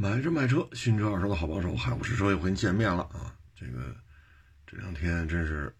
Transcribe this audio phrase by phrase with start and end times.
[0.00, 3.36] 买车卖车，新车二手的好帮手，海虎试车又和您见面了啊！
[3.54, 3.94] 这个
[4.66, 5.76] 这两天真是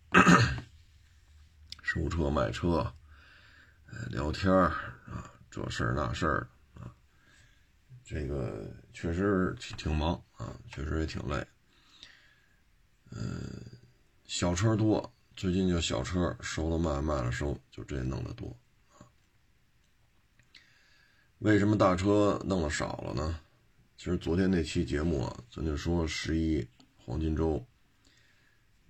[1.80, 2.93] 收车卖车，
[3.87, 6.93] 呃，聊天啊，这事儿那事儿啊，
[8.04, 11.43] 这个确实挺挺忙啊，确实也挺累。
[13.12, 13.64] 嗯，
[14.27, 18.55] 小车多，最近就小车收了卖，卖了收，就这弄得多
[18.98, 19.00] 啊。
[21.39, 23.41] 为什么大车弄的少了呢？
[24.01, 27.63] 其实昨天那期节目啊，咱就说十一黄金周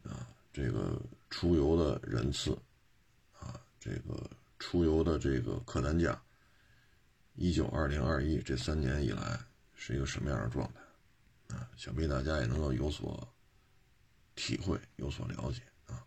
[0.04, 2.56] 啊，这个出游的人次
[3.36, 6.22] 啊，这个出游的这个客单价，
[7.34, 9.36] 一九二零二一这三年以来
[9.74, 11.68] 是一个什么样的状态啊？
[11.76, 13.28] 想必大家也能够有所
[14.36, 16.06] 体会，有所了解啊。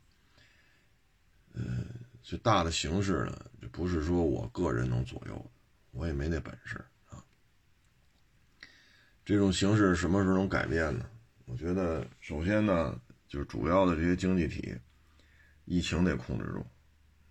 [1.55, 1.83] 呃，
[2.23, 5.52] 这大的形势呢，不是说我个人能左右，
[5.91, 6.81] 我也没那本事。
[9.25, 11.05] 这种形势什么时候能改变呢？
[11.45, 14.75] 我觉得，首先呢，就是主要的这些经济体，
[15.65, 16.65] 疫情得控制住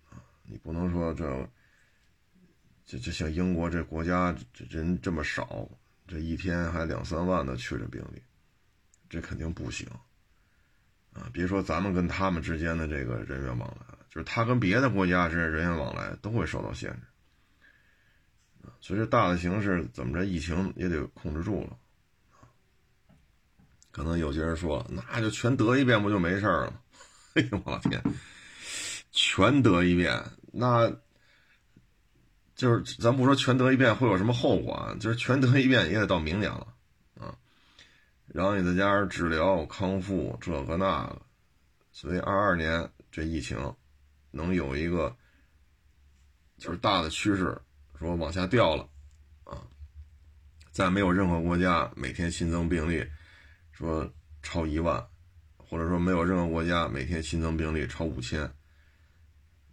[0.09, 0.21] 啊！
[0.43, 1.49] 你不能说这，
[2.85, 5.69] 这这像英国这国家，这人这么少，
[6.07, 8.21] 这一天还两三万的确诊病例，
[9.09, 9.87] 这肯定不行
[11.13, 11.29] 啊！
[11.31, 16.99] 别说咱们跟他们之间的这个人员往来，就是他跟别的国家这人员往来都会受到限制
[18.79, 21.77] 所以这大的形势怎么着，疫情也得控制住了。
[23.93, 26.73] 可能有些人说，那就全得一遍不就没事了吗？
[27.35, 28.03] 哎呦我的天，
[29.11, 30.19] 全得一遍，
[30.51, 30.91] 那
[32.55, 34.97] 就是咱不说全得一遍会有什么后果啊？
[34.99, 36.67] 就是全得一遍也得到明年了
[37.19, 37.37] 啊。
[38.27, 41.21] 然后你再加上治疗康复这个那个，
[41.91, 43.75] 所以二二年这疫情
[44.31, 45.15] 能有一个
[46.57, 47.61] 就是大的趋势，
[47.99, 48.89] 说往下掉了
[49.43, 49.61] 啊，
[50.71, 53.05] 再没有任何国家每天新增病例。
[53.83, 54.09] 说
[54.41, 55.05] 超一万，
[55.57, 58.49] 或者说没有任何国家每天新增病例超五千，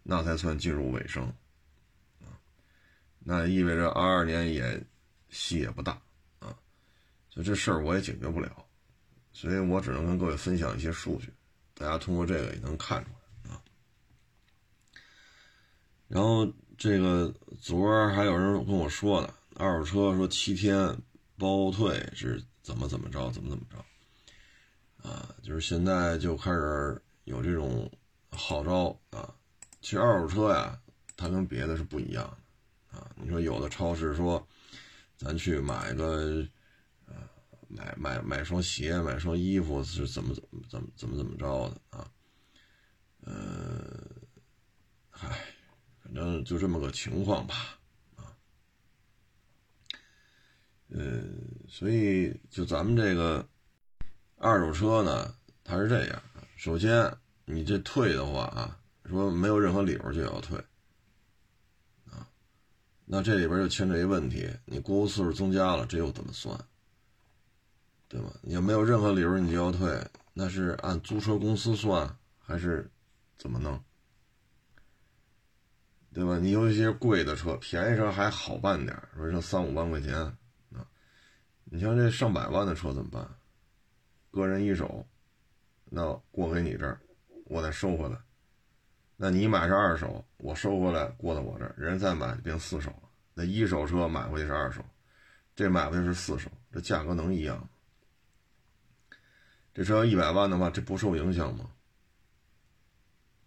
[0.03, 1.33] 那才算进入尾声，
[3.21, 4.83] 那意味着二二年也
[5.29, 5.93] 戏也不大
[6.41, 6.57] 啊，
[7.29, 8.51] 所以这事儿我也解决不了，
[9.33, 11.33] 所以我只能跟各位分享一些数据，
[11.75, 13.11] 大家通过这个也能看出
[13.45, 13.63] 来啊。
[16.09, 20.97] 然后这个昨儿还有人跟我说呢，二手车说七天
[21.39, 23.77] 包退是怎么怎么着，怎么怎么着。
[25.03, 27.91] 啊，就是现在就开始有这种
[28.31, 29.35] 号召啊。
[29.81, 30.79] 其实二手车呀，
[31.17, 32.23] 它跟别的是不一样
[32.93, 33.11] 的啊。
[33.17, 34.47] 你说有的超市说，
[35.17, 36.47] 咱去买个，
[37.07, 37.15] 呃，
[37.67, 42.11] 买买买双鞋，买双衣服是怎么怎么怎么怎么怎么着的啊？
[43.23, 44.07] 呃，
[45.09, 45.29] 嗨，
[46.03, 47.79] 反正就这么个情况吧，
[48.17, 48.37] 啊，
[50.89, 51.23] 呃，
[51.69, 53.49] 所以就咱们这个。
[54.43, 56.23] 二手车呢，它是这样：
[56.57, 57.15] 首先，
[57.45, 60.57] 你这退的话啊，说没有任何理由就要退
[62.07, 62.27] 啊，
[63.05, 66.59] 那这里边就牵扯一问题，你过户次数增加了，这又怎么算？
[68.09, 68.33] 对吧？
[68.41, 70.03] 你要没有任何理由你就要退，
[70.33, 72.91] 那是按租车公司算还是
[73.37, 73.79] 怎么弄？
[76.15, 76.39] 对吧？
[76.39, 80.89] 你有一些贵的车，便宜车还好办点，说这三五万块钱啊，
[81.65, 83.29] 你像这上百万的车怎么办？
[84.31, 85.07] 个人一手，
[85.85, 87.01] 那过给你这儿，
[87.47, 88.17] 我再收回来。
[89.17, 93.09] 那你买是二手，我收回来过到我这儿，人再买变四手了。
[93.35, 94.85] 那一手车买回去是二手，
[95.55, 97.69] 这买回去是四手，这价格能一样吗？
[99.75, 101.71] 这车一百万的话，这不受影响吗？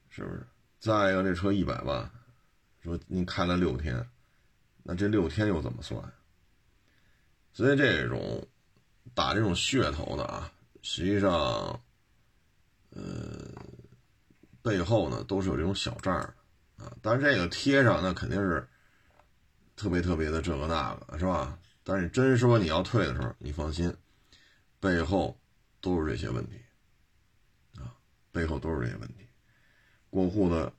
[0.09, 0.45] 是不是？
[0.79, 2.11] 再一个，这车一百万，
[2.81, 4.07] 说你开了六天，
[4.83, 6.01] 那这六天又怎么算？
[7.51, 8.47] 所以这种
[9.13, 10.51] 打这种噱头的啊。
[10.83, 11.81] 实际上，
[12.91, 13.01] 呃，
[14.61, 16.13] 背后呢都是有这种小账
[16.77, 18.67] 啊，但是这个贴上那肯定是
[19.75, 21.57] 特别特别的这个那个，是吧？
[21.83, 23.95] 但是真说你要退的时候，你放心，
[24.79, 25.39] 背后
[25.79, 26.61] 都是这些问题
[27.77, 27.95] 啊，
[28.31, 29.25] 背后都是这些问题，
[30.09, 30.71] 过户的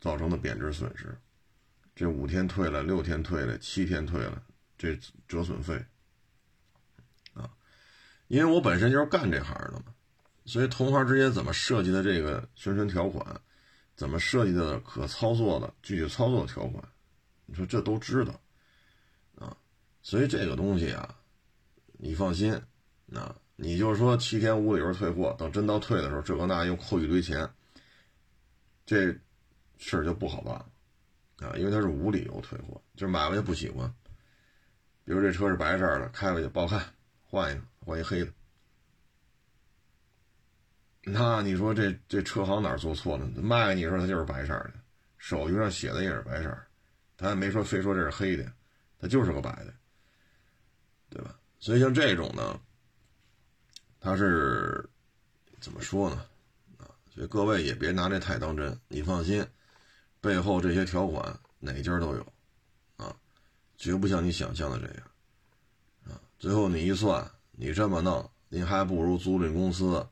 [0.00, 1.16] 造成的贬值损失，
[1.94, 4.42] 这五天退了，六天退了，七天退了，
[4.76, 5.84] 这折损费。
[8.28, 9.86] 因为我本身就是干这行的嘛，
[10.44, 13.40] 所以同行之间怎么设计的这个宣传条款，
[13.96, 16.82] 怎么设计的可操作的具体操作条款，
[17.46, 18.38] 你说这都知道
[19.36, 19.56] 啊，
[20.02, 21.16] 所以这个东西啊，
[21.98, 22.52] 你放心，
[23.14, 27.48] 啊，你就是说七天无理由退货，等真到退的时候，这个那又扣一堆钱，
[28.84, 29.06] 这
[29.78, 33.90] 事儿就不好办了啊，因为他是无理由退货，就是买回去不喜欢，
[35.04, 36.94] 比如这车是白色的，开回去不好看。
[37.30, 38.32] 换一个，换一黑的。
[41.04, 43.26] 那你说这这车行哪做错了？
[43.28, 44.74] 卖给你时候它就是白色的，
[45.16, 46.58] 手续上写的也是白色，
[47.16, 48.52] 他也没说非说这是黑的，
[48.98, 49.72] 它就是个白的，
[51.08, 51.34] 对吧？
[51.60, 52.60] 所以像这种呢，
[54.00, 54.86] 它是
[55.60, 56.16] 怎么说呢？
[56.78, 59.46] 啊，所以各位也别拿这太当真，你放心，
[60.20, 62.32] 背后这些条款哪家都有，
[62.96, 63.16] 啊，
[63.78, 65.10] 绝不像你想象的这样，
[66.04, 67.28] 啊，最后你一算，
[67.60, 70.08] 你这么弄，您还不如租赁公司。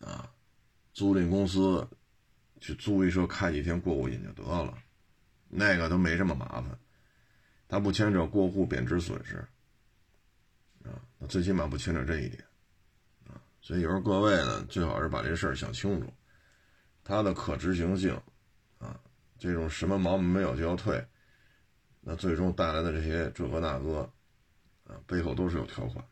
[0.00, 0.30] 啊，
[0.92, 1.88] 租赁公司
[2.60, 4.78] 去租一车开几天过过瘾就得了，
[5.48, 6.78] 那个都没这么麻烦，
[7.66, 9.38] 他不牵扯过户贬值损失，
[10.84, 12.44] 啊，那最起码不牵扯这一点，
[13.26, 16.12] 啊，所以有时候各位呢，最好是把这事儿想清楚，
[17.02, 18.14] 它的可执行性，
[18.78, 19.00] 啊，
[19.36, 21.04] 这种什么毛病没有就要退，
[22.00, 24.08] 那最终带来的这些这个那个，
[24.84, 26.04] 啊，背后都是有条款。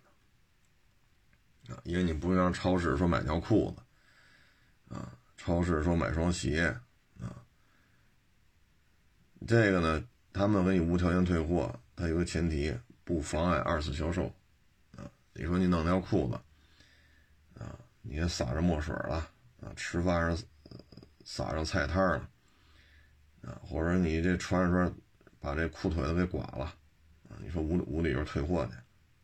[1.69, 6.67] 啊，因为你不像超市说买条裤子，啊，超市说买双鞋，
[7.21, 7.43] 啊，
[9.47, 14.27] 这个呢，他们给你无条件退货，它有个前提，不妨碍二次销售，
[14.97, 16.35] 啊，你说你弄条裤子，
[17.61, 19.29] 啊，你也撒上墨水了，
[19.61, 20.39] 啊，吃饭上
[21.25, 22.31] 撒上菜摊了，
[23.43, 24.95] 啊，或者你这穿着
[25.41, 26.65] 把这裤腿子给刮了，
[27.29, 28.73] 啊，你说无无理由退货去，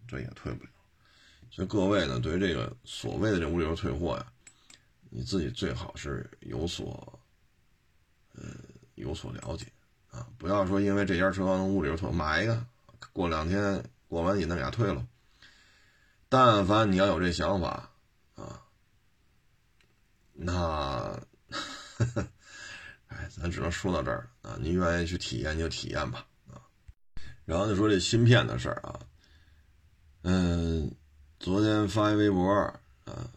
[0.08, 0.70] 这也退不了。
[1.54, 4.26] 所以各位呢，对于这个所谓的这无理由退货呀，
[5.10, 7.20] 你自己最好是有所，
[8.32, 8.42] 呃，
[8.94, 9.66] 有所了解
[10.10, 12.66] 啊，不要说因为这家车行能无理由退，买一个，
[13.12, 15.06] 过两天过完瘾再给他退了。
[16.30, 17.90] 但凡你要有这想法
[18.34, 18.62] 啊，
[20.32, 21.20] 那，
[23.08, 26.64] 哎，咱只能说到这儿啊，你愿意去体验就体验吧啊。
[27.44, 29.00] 然后就说这芯片的事儿啊，
[30.22, 30.90] 嗯。
[31.42, 32.52] 昨天发一微博
[33.04, 33.28] 啊，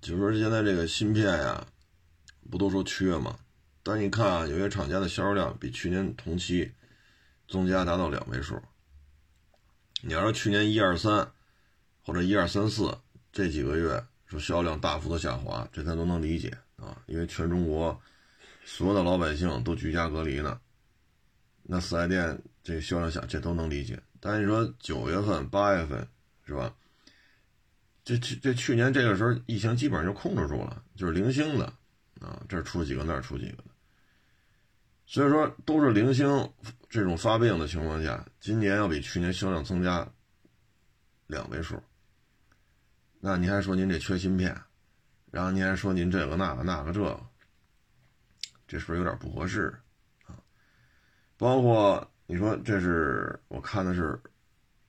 [0.00, 1.66] 就说现在这个芯片呀，
[2.48, 3.36] 不都说缺吗？
[3.82, 6.70] 但你看啊，有些厂家的销售量比去年同期
[7.48, 8.62] 增加达到两位数。
[10.02, 11.28] 你要说去年一二三
[12.04, 12.96] 或者一二三四
[13.32, 18.00] 这几个月说销量大幅的下滑，这咱都能理解啊，因为全中国
[18.64, 20.60] 所有的老百姓都居家隔离呢，
[21.64, 24.00] 那四 S 店这个销量下，这都能理解。
[24.20, 26.06] 但你说九月份、八月份
[26.46, 26.72] 是吧？
[28.04, 31.66] 这去这去年这个时候，疫情基本上就控制住了，就是零星的，
[32.20, 33.70] 啊，这出几个那出几个的，
[35.06, 36.52] 所以说都是零星
[36.88, 40.04] 这种发病的情况下，今年要比去年销量增加
[41.28, 41.80] 两位数，
[43.20, 44.60] 那您还说您这缺芯片，
[45.30, 47.20] 然后您还说您这个那个那个这个，
[48.66, 49.72] 这是不是有点不合适
[50.26, 50.34] 啊？
[51.36, 54.20] 包括你说这是我看的是，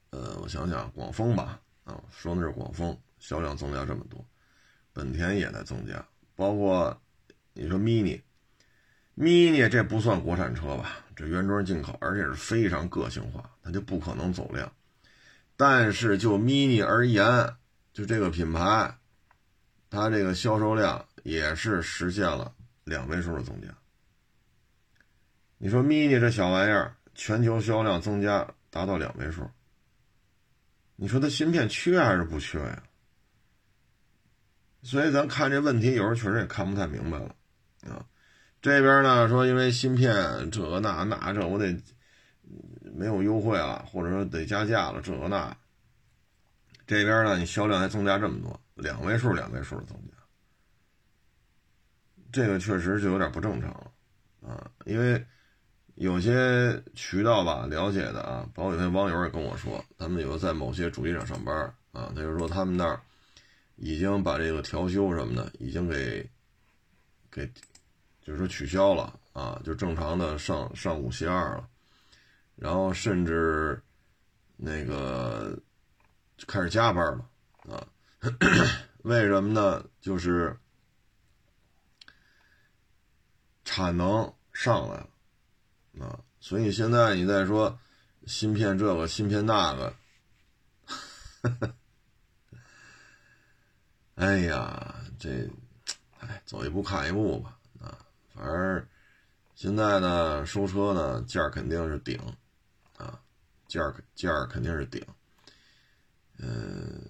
[0.09, 1.59] 呃，我想想，广丰吧。
[1.83, 4.25] 啊，说的是广丰销量增加这么多，
[4.93, 7.01] 本田也在增加，包括
[7.53, 10.97] 你说 mini，mini 这不算国产车吧？
[11.15, 14.71] 这原装进口，而且是非常个性化，它就不可能走量。
[15.55, 17.55] 但是就 mini 而言，
[17.93, 18.97] 就这个品牌，
[19.89, 22.53] 它这个销售量也是实现了
[22.85, 23.67] 两位数的增加。
[25.57, 29.47] 你说 mini 这小玩意儿，全球销量增加达到两位数。
[31.03, 32.81] 你说它芯片缺还是不缺呀？
[34.83, 37.35] 所以咱看这问题，有时候确实也看不太明白了
[37.81, 38.05] 啊。
[38.61, 41.77] 这边呢说，因为芯片这个那那这，我得
[42.95, 45.53] 没有优惠了，或者说得加价了，这个那。
[46.87, 50.13] 这边呢，你销量还增加这么多，两位数、两位数的增加，
[52.31, 53.91] 这个确实就有点不正常了
[54.47, 55.21] 啊，因为。
[55.95, 61.55] 有些渠道吧了解的啊，包括有些网友也跟我说，他们有在某些主机厂上班
[61.91, 62.99] 啊，他就说他们那儿
[63.75, 66.27] 已经把这个调休什么的已经给
[67.29, 67.45] 给
[68.21, 71.67] 就是说取消了啊，就正常的上上五歇二了，
[72.55, 73.81] 然后甚至
[74.57, 75.57] 那个
[76.47, 77.29] 开始加班了
[77.69, 77.87] 啊，
[79.03, 79.85] 为什么呢？
[80.01, 80.57] 就是
[83.63, 85.09] 产能上来了。
[85.99, 87.79] 啊，所以现在你再说
[88.25, 89.93] 芯片这个芯片那个，
[94.15, 95.47] 哎呀，这，
[96.19, 97.59] 哎，走一步看一步吧。
[97.79, 97.97] 啊，
[98.33, 98.87] 反正
[99.53, 102.19] 现在呢，收车呢价肯定是顶，
[102.97, 103.19] 啊，
[103.67, 103.81] 价
[104.15, 105.05] 价肯定是顶。
[106.39, 107.03] 嗯，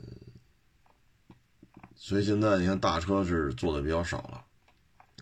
[1.96, 4.46] 所以现在你看大车是做的比较少了，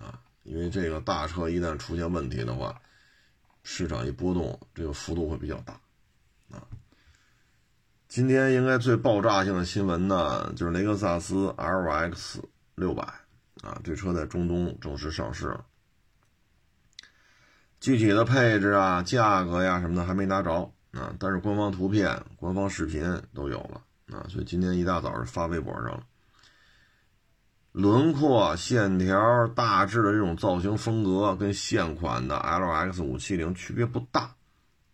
[0.04, 2.82] 啊，因为这个大车一旦出现问题的话。
[3.64, 5.74] 市场一波动，这个幅度会比较大，
[6.52, 6.66] 啊，
[8.08, 12.42] 今天应该最爆炸性的新闻呢，就是雷克萨斯 LX
[12.76, 13.04] 六百
[13.62, 15.66] 啊，这车在中东正式上市了。
[17.80, 23.82] 具体的配置啊、价格呀什么的还没拿着啊，但是官方图片、官方视频都有了
[24.16, 26.04] 啊，所以今天一大早是发微博上了。
[27.72, 34.36] 轮廓线条大致的这种造型风格跟现款的 LX 五七零区别不大，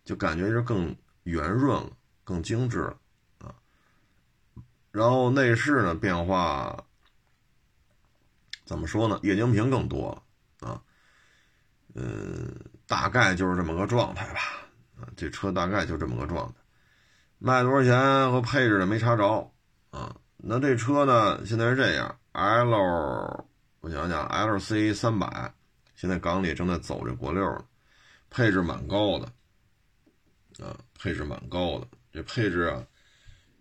[0.04, 0.94] 就感觉是更
[1.24, 1.90] 圆润了、
[2.22, 2.96] 更精致了
[3.40, 3.54] 啊。
[4.92, 6.84] 然后内饰呢变化
[8.64, 9.18] 怎么说呢？
[9.24, 10.12] 液晶屏更多
[10.60, 10.80] 了啊，
[11.94, 12.54] 嗯，
[12.86, 14.40] 大概就是这么个状态吧。
[15.00, 16.54] 啊，这车大概就这么个状态，
[17.38, 19.50] 卖多少钱和配置的没查着
[19.90, 20.14] 啊。
[20.50, 22.18] 那这车呢，现在是这样。
[22.32, 23.46] L，
[23.80, 25.52] 我想想，LC 三百，
[25.94, 27.62] 现在港里正在走这国六呢，
[28.30, 29.26] 配置蛮高的，
[30.64, 32.82] 啊，配置蛮高的，这配置啊，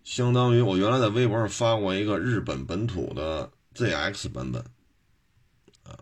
[0.06, 4.62] 相当于我原来在微博上发过一个日本本土的 ZX 版本，
[5.84, 6.00] 啊，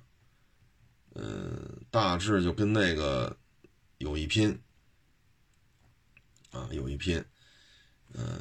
[1.15, 3.35] 嗯，大致就跟那个
[3.97, 4.61] 有一拼，
[6.51, 7.25] 啊，有一拼，
[8.13, 8.37] 嗯，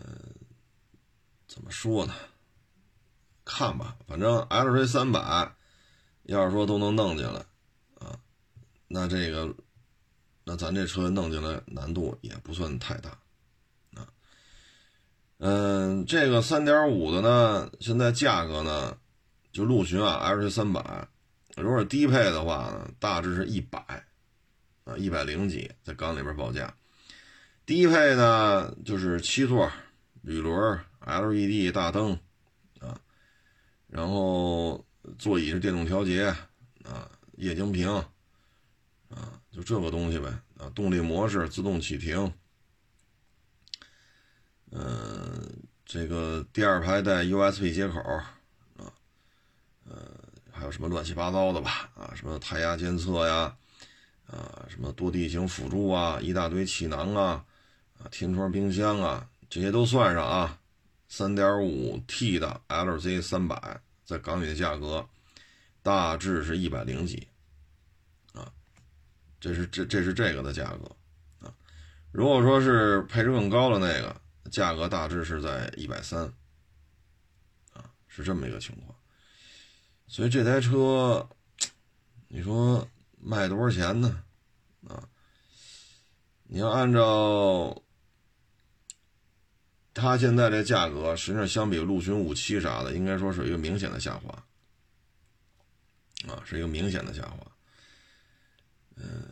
[1.49, 2.13] 怎么说呢？
[3.45, 5.55] 看吧，反正 L C 三百，
[6.23, 7.41] 要是说都能弄进来，
[7.99, 8.19] 啊，
[8.89, 9.55] 那这个，
[10.45, 13.11] 那咱这车弄进来难度也不算太大，
[13.95, 14.09] 啊，
[15.39, 18.97] 嗯，这个三点五的呢，现在价格呢，
[19.53, 21.07] 就陆巡啊，L C 三百，
[21.57, 23.79] 如果低配的话呢，大致是一百，
[24.85, 26.75] 啊，一百零几，在港里边报价，
[27.67, 29.71] 低配呢就是七座，
[30.23, 32.19] 铝轮，L E D 大灯。
[33.95, 34.85] 然后
[35.21, 36.25] 座椅是电动调节
[36.83, 37.89] 啊，液晶屏
[39.09, 42.33] 啊，就这个东西呗啊，动力模式自动启停，
[44.73, 45.49] 嗯，
[45.87, 48.35] 这个第二排带 USB 接口啊，
[49.89, 49.97] 呃，
[50.51, 53.57] 还有什么乱七八糟的吧啊，什么胎压监测呀，
[54.27, 57.45] 啊，什么多地形辅助啊，一大堆气囊啊，
[58.01, 60.59] 啊，天窗冰箱啊，这些都算上啊。
[61.17, 65.09] 3.5T 的 LZ 三百在港里的价格
[65.81, 67.29] 大致是一百零几
[68.33, 68.53] 啊，
[69.39, 71.55] 这是这这是这个的价格啊。
[72.11, 76.25] 如果说是配置更高的那个，价格大致是在一百三
[77.73, 78.93] 啊，是这么一个情况。
[80.09, 81.29] 所以这台车，
[82.27, 82.89] 你说
[83.21, 84.25] 卖多少钱呢？
[84.89, 85.09] 啊，
[86.43, 87.81] 你要按照。
[89.95, 94.31] 它现在这价格，实际上相比陆巡五七啥的，应该说是一个明显的下滑，
[96.29, 97.39] 啊，是一个明显的下滑。
[98.97, 99.23] 嗯，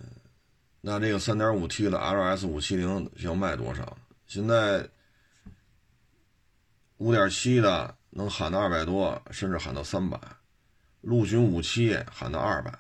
[0.81, 3.99] 那这个三点五 T 的 LS 五七零要卖多少？
[4.29, 4.89] 现在
[6.99, 10.17] 五点七的能喊到二百多，甚至喊到三百，
[11.01, 12.73] 陆巡五七喊到二百，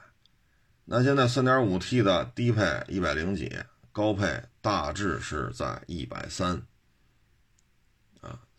[0.85, 3.53] 那现在三点五 T 的低配一百零几，
[3.91, 6.63] 高配大致是在一百三。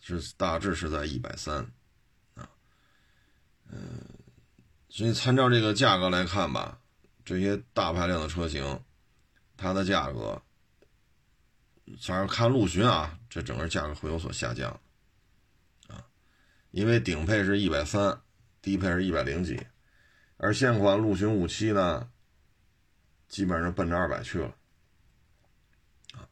[0.06, 1.66] 是大致是在一百三，
[2.34, 2.46] 啊，
[3.70, 4.04] 嗯，
[4.90, 6.78] 所以参照这个价格来看吧，
[7.24, 8.84] 这些大排量的车型，
[9.56, 10.42] 它的价格，
[12.02, 14.78] 反正看陆巡啊，这整个价格会有所下降，
[15.88, 16.04] 啊，
[16.70, 18.20] 因为顶配是一百三，
[18.60, 19.58] 低配是一百零几，
[20.36, 22.10] 而现款陆巡五七呢，
[23.26, 24.54] 基本上奔着二百去了，
[26.12, 26.28] 啊，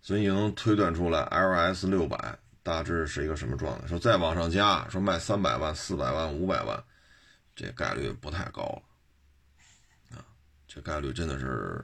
[0.00, 2.38] 所以你能推断出来，LS 六百。
[2.68, 3.86] 大致是一个什么状态？
[3.86, 6.84] 说再往上加，说卖三百万、四百万、五百万，
[7.56, 8.82] 这概率不太高了
[10.18, 10.20] 啊！
[10.66, 11.82] 这概率真的是，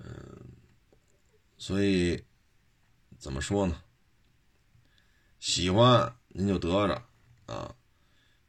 [0.00, 0.10] 嗯，
[1.56, 2.20] 所以
[3.16, 3.80] 怎么说呢？
[5.38, 7.00] 喜欢您就得着
[7.46, 7.72] 啊！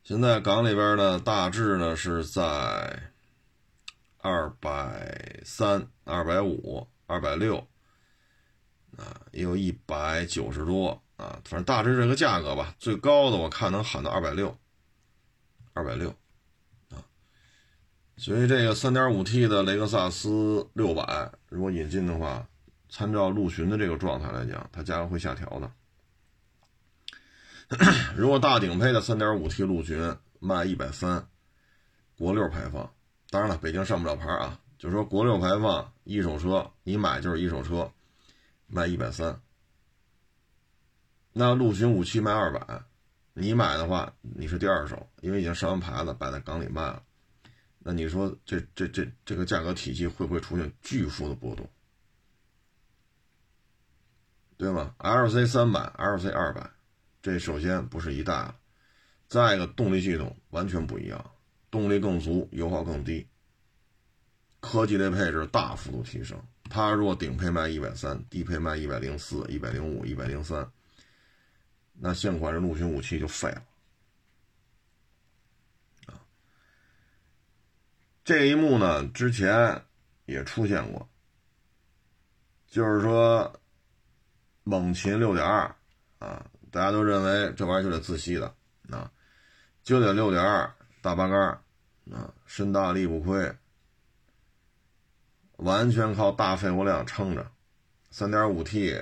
[0.03, 3.11] 现在港里边呢，大致呢是在
[4.17, 7.59] 二百三、二百五、二百六
[8.97, 10.99] 啊，也有一百九十多。
[11.23, 14.57] 啊，反正大致这个价格吧，最高的我看能喊到二百六，
[15.73, 16.09] 二百六，
[16.89, 16.99] 啊，
[18.17, 22.45] 所以这个三点五 T 的雷克萨斯六百如果引进的话，
[22.89, 25.71] 参照陆巡的这个状态来讲，它价格会下调的。
[28.15, 31.27] 如果大顶配的三点五 T 陆巡卖一百三，
[32.17, 32.93] 国六排放，
[33.29, 37.91] 当然了，北京上不了牌啊，就是说国六排放一手车，你买就是一手车，
[38.67, 39.41] 卖一百三。
[41.33, 42.83] 那陆巡五七卖二百，
[43.33, 47.03] 你买的话你是第二手，因为已经上完牌子摆在港里卖了。
[47.79, 51.67] 那你说这这这这个价格体系会不会出现巨幅的波动？
[54.55, 56.69] 对吗？LC 三百、LC 二百，
[57.21, 58.55] 这首先不是一代了。
[59.27, 61.31] 再一个，动力系统完全不一样，
[61.71, 63.27] 动力更足，油耗更低，
[64.59, 66.39] 科技类配置大幅度提升。
[66.69, 70.71] 它若顶配卖一百三，低配卖一百零四、一百零五、一百零三，
[71.93, 73.63] 那现款的陆巡武器就废了。
[76.07, 76.19] 啊，
[78.23, 79.83] 这一幕呢，之前
[80.25, 81.07] 也出现过，
[82.67, 83.59] 就是说，
[84.63, 85.75] 猛禽六点二
[86.19, 88.55] 啊，大家都认为这玩意儿就得自吸的
[88.89, 89.11] 啊。
[89.83, 91.37] 就得六点二大八杆
[92.11, 93.53] 啊，身大力不亏，
[95.57, 97.51] 完全靠大肺活量撑着，
[98.09, 99.01] 三点五 T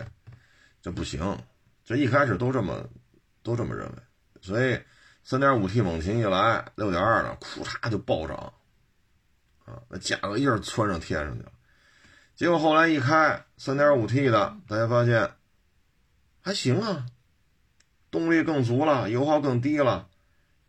[0.81, 1.37] 这不行，
[1.91, 2.89] 这一开始都这么
[3.43, 3.95] 都这么认为，
[4.39, 4.79] 所以
[5.23, 8.53] 三点五 T 猛禽一来，六点二的，库嚓就暴涨，
[9.65, 11.51] 啊，那价格一下窜上天上去了，
[12.33, 15.31] 结果后来一开三点五 T 的，大家发现
[16.39, 17.05] 还行啊，
[18.09, 20.07] 动力更足了，油耗更低了。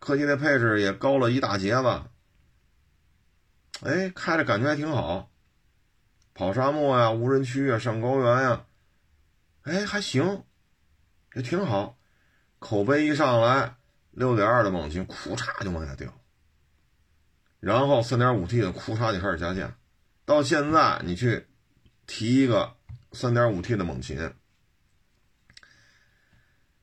[0.00, 2.02] 科技的配置也高了一大截子，
[3.82, 5.30] 哎，开着感觉还挺好，
[6.34, 8.64] 跑沙漠呀、无人区啊、上高原呀，
[9.62, 10.42] 哎，还行，
[11.34, 11.98] 也挺好。
[12.58, 13.74] 口碑一上来，
[14.10, 16.12] 六点二的猛禽，库嚓就往下掉，
[17.60, 19.76] 然后三点五 T 的库嚓就开始加价，
[20.24, 21.46] 到现在你去
[22.06, 22.76] 提一个
[23.12, 24.18] 三点五 T 的猛禽，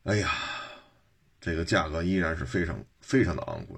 [0.04, 0.32] 哎呀，
[1.40, 2.84] 这个价格依然是非常。
[3.02, 3.76] 非常的昂贵，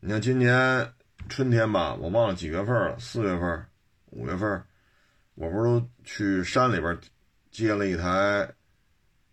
[0.00, 0.92] 你看今年
[1.28, 3.66] 春天吧，我忘了几月份了，四月份、
[4.06, 4.66] 五月份，
[5.36, 6.98] 我不是都去山里边
[7.52, 8.52] 接了一台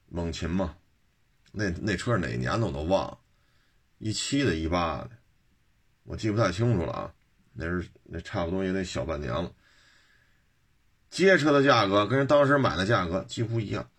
[0.10, 0.76] 猛禽嘛？
[1.52, 3.18] 那那车哪年的我都忘了，
[3.98, 5.10] 一七的、一八的，
[6.04, 7.14] 我记不太清楚了啊。
[7.54, 9.52] 那是那差不多也得小半年了。
[11.10, 13.90] 接车的价格跟人当时买的价格几乎一样。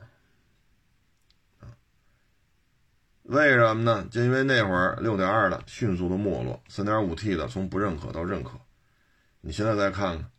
[3.23, 4.07] 为什么呢？
[4.11, 8.61] 就因为那会儿六点二的迅速的没落，三点五 T 的从不认可到认可。
[9.41, 10.31] 你现在再看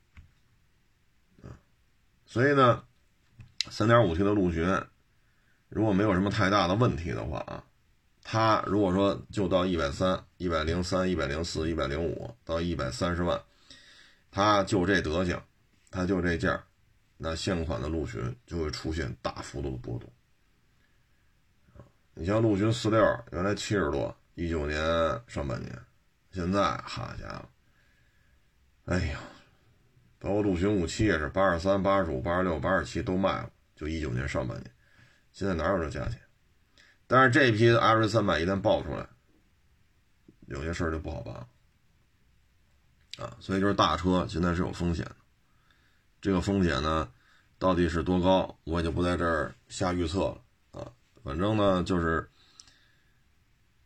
[1.42, 1.52] 看，
[2.26, 2.84] 所以呢，
[3.72, 4.68] 三点五 T 的陆巡
[5.70, 7.64] 如果没有什么太大的问题的话啊，
[8.22, 13.42] 它如果说就到一百三、一百零三、一百零四、一百零五到一百三十万，
[14.30, 15.42] 它就这德行，
[15.90, 16.62] 它就这价，
[17.16, 20.12] 那现款的陆巡就会出现大幅度的波动。
[22.14, 23.00] 你像陆巡四六，
[23.32, 24.78] 原来七十多，一九年
[25.28, 25.74] 上半年，
[26.32, 27.46] 现在好家伙，
[28.94, 29.20] 哎呀，
[30.20, 33.50] 包括陆巡五七也是八十三、八十五、八十六、八十七都卖了，
[33.82, 34.72] 就一九年上半年，
[35.32, 36.22] 现在哪有这价钱？
[37.08, 39.10] 但是这批 R 三百一旦爆出来，
[40.46, 41.48] 有些事儿就不好办了
[43.18, 43.36] 啊。
[43.40, 45.16] 所以就是大车现在是有风险的，
[46.22, 47.12] 这个风险呢，
[47.58, 50.44] 到底是多高，我也就不在这儿瞎预测了
[50.80, 50.94] 啊。
[51.24, 52.30] 反正呢，就是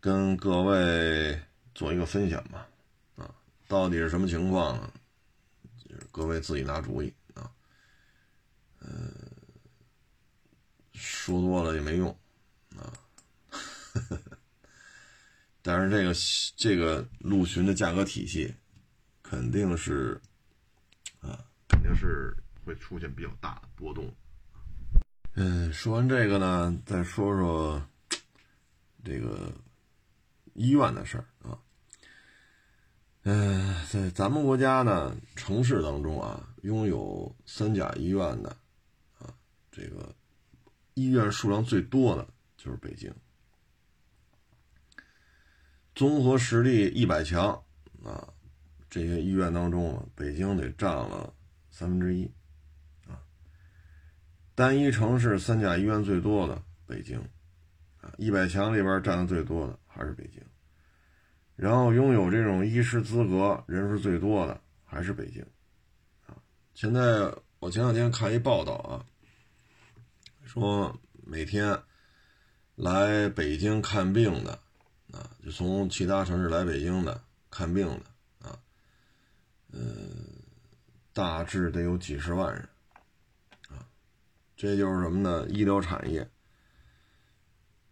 [0.02, 1.42] 跟各位
[1.74, 2.68] 做一个分享吧，
[3.16, 3.34] 啊，
[3.70, 4.92] 到底是什么情况呢，
[6.12, 7.50] 各位自己拿主意啊，
[8.82, 9.25] 嗯，
[11.06, 12.10] 说多了也没用
[12.76, 12.92] 啊，
[15.62, 16.14] 但是这个
[16.58, 18.54] 这个陆巡的价格体系
[19.22, 20.20] 肯定是
[21.22, 24.12] 啊，肯定是会出现比较大的波动。
[25.36, 27.88] 嗯，说完这个呢，再说说
[29.04, 29.54] 这个
[30.54, 31.60] 医院的事儿啊。
[33.24, 38.50] 嗯，在咱们国家呢，城市当中啊，拥有三甲医院的
[39.20, 39.34] 啊，
[39.72, 40.16] 这个
[40.96, 42.28] 医院数量最多的
[42.58, 43.14] 就是北京。
[45.94, 47.64] 综合实力一百强
[48.04, 48.28] 啊，
[48.90, 51.34] 这些医院当中啊，北京得占了
[51.70, 52.26] 三分之一。
[53.08, 53.20] 啊
[54.56, 57.20] 单一城市三甲医院最多的北京，
[58.00, 60.42] 啊，一百强里边占的最多的还是北京。
[61.58, 65.46] 然后拥有这种医师资格人数最多的还是北京，
[66.26, 66.36] 啊，
[66.74, 69.06] 现在我前两天看一报道啊，
[70.56, 71.78] 说每天
[72.76, 74.54] 来北京看病的，
[75.12, 78.58] 啊，就从其他城市来北京的看病的，啊，
[79.74, 79.82] 呃，
[81.12, 82.70] 大致得有几十万人
[83.68, 83.86] 啊。
[84.56, 85.46] 这就是什么呢？
[85.50, 86.26] 医疗产业，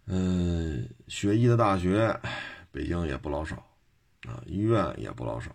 [0.06, 2.17] 嗯，学医的大学，
[2.71, 3.58] 北京也不老少，
[4.21, 5.54] 啊，医院也不老少。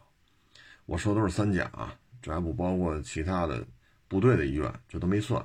[0.85, 3.67] 我说都是三甲啊，这还不包括其他的
[4.09, 5.43] 部队的医院，这都没算。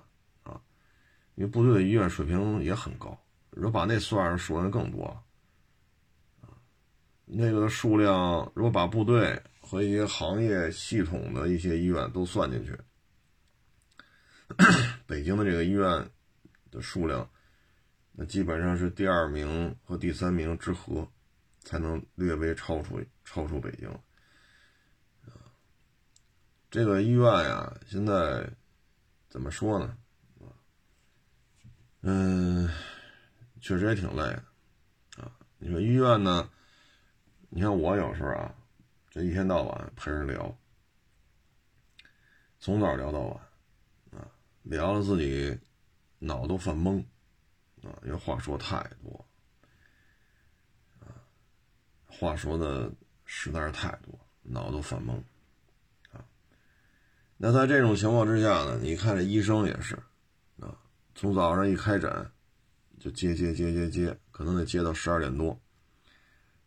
[1.35, 3.19] 因为部队的医院水平也很高，
[3.49, 5.21] 如果把那算上，数量更多了。
[7.25, 12.77] 那个数量，如果把部队和一些行业系统的一些医院都算进去。
[15.07, 16.07] 北京的这个医院
[16.69, 17.27] 的数量，
[18.11, 21.07] 那基本上是第二名和第三名之和，
[21.61, 23.89] 才能略微超出超出北京。
[26.69, 28.47] 这个医院呀，现在
[29.29, 29.97] 怎么说呢？
[32.05, 32.69] 嗯，
[33.61, 34.43] 确实也挺累的
[35.23, 35.31] 啊。
[35.57, 36.49] 你说医院呢？
[37.47, 38.53] 你看我有时候啊，
[39.09, 40.53] 这一天到晚陪人聊，
[42.59, 43.39] 从早聊到晚
[44.11, 44.27] 啊，
[44.63, 45.57] 聊了自己
[46.19, 46.99] 脑都犯懵
[47.83, 49.25] 啊，因为话说太多
[50.99, 51.07] 啊，
[52.07, 52.91] 话说的
[53.23, 55.13] 实在是太多，脑都犯懵。
[56.11, 56.25] 啊
[57.37, 58.77] 那在这种情况之下呢？
[58.81, 59.97] 你看这医生也是，
[61.15, 62.31] 从早上一开诊，
[62.99, 65.59] 就接接接接接，可能得接到十二点多，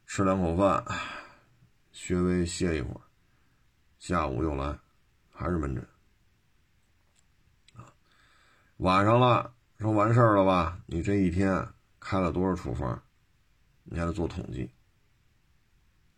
[0.06, 0.84] 吃两口饭，
[1.92, 3.00] 稍微歇一会儿，
[3.98, 4.78] 下午又来，
[5.30, 5.86] 还是门诊，
[8.78, 10.80] 晚上了，说完事儿了吧？
[10.86, 13.02] 你这一天开了多少处方？
[13.84, 14.70] 你还得做统计，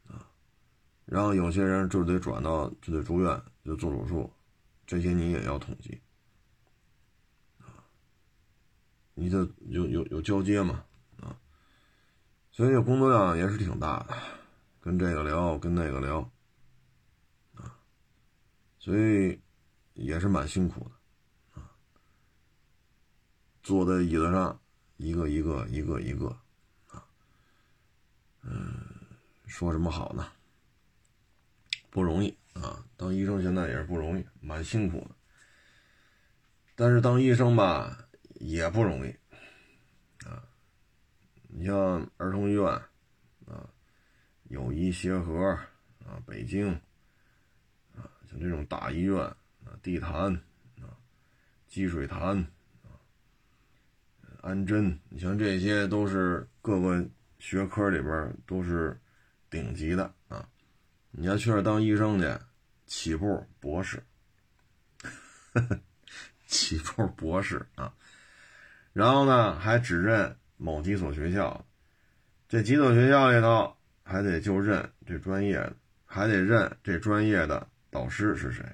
[0.06, 0.26] 啊，
[1.04, 4.32] 然后有些人就得转到就得住院，就做手术。
[4.86, 6.00] 这些你也要统计，
[7.58, 7.84] 啊，
[9.18, 10.84] 你的有有有交接嘛，
[11.20, 11.36] 啊，
[12.52, 14.16] 所以这工作量也是挺大的，
[14.80, 16.20] 跟这个聊，跟那个聊，
[17.56, 17.74] 啊，
[18.78, 19.40] 所以
[19.94, 21.68] 也是蛮辛苦的，啊，
[23.64, 24.60] 坐在椅子上，
[24.98, 26.28] 一个一个一个一个，
[26.90, 27.04] 啊，
[28.42, 28.72] 嗯，
[29.46, 30.24] 说什么好呢？
[31.90, 32.32] 不容易。
[32.54, 35.10] 啊，当医生现在也是不容易，蛮辛苦的。
[36.74, 38.07] 但是当医生吧，
[38.38, 39.10] 也不容易
[40.26, 40.42] 啊。
[41.48, 42.64] 你像儿童医院
[43.46, 43.68] 啊，
[44.44, 45.50] 友谊协和
[46.04, 46.72] 啊，北京
[47.94, 50.34] 啊，像这种大医院啊，地坛
[50.80, 50.96] 啊，
[51.68, 52.38] 积水潭
[52.82, 52.98] 啊，
[54.40, 59.00] 安贞，你像这些都是各个学科里边都是
[59.48, 60.48] 顶级的啊。
[61.10, 62.38] 你要去那当医生去。
[62.90, 64.02] 起步博士，
[66.48, 67.94] 起步博士啊，
[68.98, 71.64] 然后呢还只认某几所学校，
[72.48, 75.72] 这几所学校里头还得就认这专业，
[76.04, 78.64] 还得认这专业的导师是谁。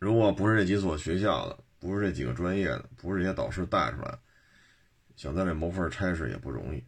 [0.00, 4.18] 如果不是这几所学校的，不是这几个专业的，不是这些导师带出来，
[5.14, 6.82] 想在这谋份差事也不容易，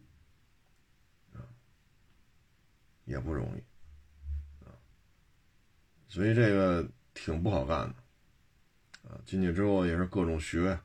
[3.05, 3.63] 也不容易。
[6.09, 10.77] 所以这个挺不好干的，啊，进去之后也是各种学，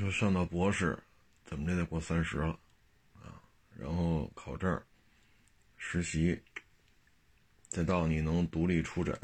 [0.00, 0.98] 你说上到博士，
[1.44, 2.58] 怎么着得过三十了，
[3.16, 3.36] 啊，
[3.76, 4.82] 然后考证、
[5.76, 6.40] 实习，
[7.68, 9.14] 再到你能独立出诊，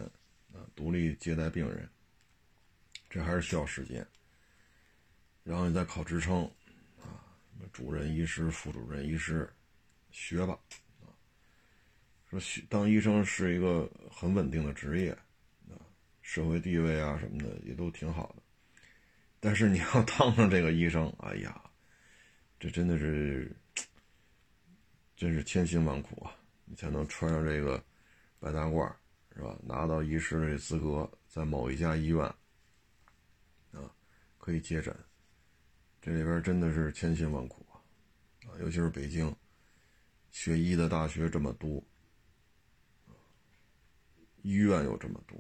[0.53, 1.89] 啊，独立接待病人，
[3.09, 4.07] 这还是需要时间。
[5.45, 6.45] 然后你再考职称，
[7.01, 7.25] 啊，
[7.73, 9.51] 主任医师、副主任医师，
[10.11, 10.59] 学吧。
[12.29, 15.11] 说学当医生是一个很稳定的职业，
[15.71, 15.81] 啊，
[16.21, 18.43] 社会地位啊什么的也都挺好的。
[19.41, 21.63] 但是你要 当上这个医生，哎呀，
[22.59, 23.55] 这真的是，
[25.17, 26.35] 真是千辛万苦啊！
[26.65, 27.83] 你才能穿上这个
[28.41, 28.93] 白大褂，
[29.35, 29.57] 是吧？
[29.63, 32.25] 拿到医师的资格，在某一家医院，
[33.73, 33.93] 啊，
[34.39, 34.95] 可以接诊。
[36.01, 37.79] 这里边真的是千辛万苦啊！
[38.49, 39.35] 啊，尤其是北京，
[40.31, 41.83] 学医的大学这么多。
[44.43, 45.37] 医院有这么多，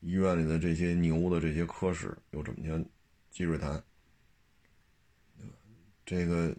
[0.00, 2.84] 医院里的这些牛的这些科室有这么像
[3.36, 3.84] 积水潭，
[6.06, 6.56] 这个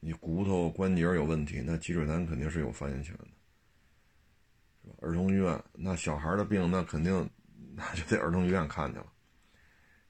[0.00, 7.28] 你骨头关节有问题，那积水潭肯定是有发言权的，儿童医院那小孩的病，那肯定
[7.76, 9.12] 那就得儿童医院看去了，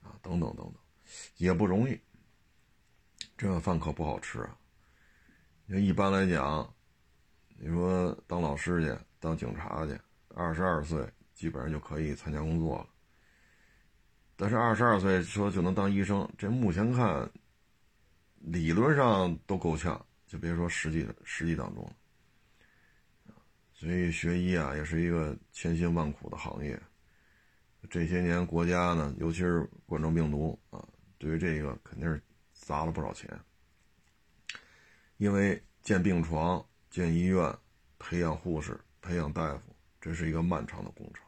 [0.05, 0.75] 啊，等等等等，
[1.39, 1.99] 也不容易。
[3.37, 4.57] 这饭可不好吃啊！
[5.67, 6.73] 你一般来讲，
[7.59, 9.99] 你说当老师去，当警察去。
[10.29, 12.89] 二十二岁基本上就可以参加工作了，
[14.37, 17.31] 但是二十二岁说就能当医生，这目前看
[18.39, 21.93] 理论上都够呛，就别说实际的实际当中了。
[23.73, 26.81] 所以学医啊也是一个千辛万苦的行业。
[27.91, 30.83] 这些年国家呢，尤其是冠状病毒啊，
[31.19, 33.29] 对于这个肯定是砸了不少钱，
[35.19, 37.55] 因为建病床、建医院、
[37.99, 39.75] 培养护士、培养大夫。
[40.01, 41.25] 这是一个漫长的工程，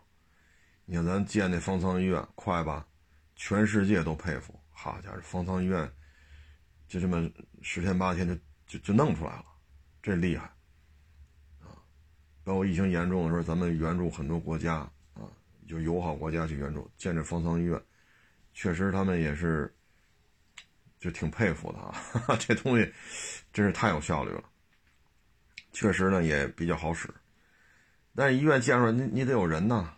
[0.84, 2.86] 你看咱建那方舱医院快吧？
[3.36, 5.88] 全世界都佩服，好家伙，方舱医院
[6.88, 7.30] 就这么
[7.62, 8.34] 十天八天就
[8.66, 9.44] 就就弄出来了，
[10.02, 10.46] 这厉害。
[11.60, 11.76] 啊！
[12.42, 14.76] 包括疫情严重的时候，咱们援助很多国家
[15.14, 15.28] 啊，
[15.68, 17.80] 就友好国家去援助建这方舱医院，
[18.54, 19.74] 确实他们也是，
[20.98, 21.94] 就挺佩服的啊，
[22.38, 22.92] 这东西
[23.52, 24.44] 真是太有效率了，
[25.72, 27.08] 确实呢也比较好使，
[28.14, 29.95] 但是医院建出来你你得有人呐，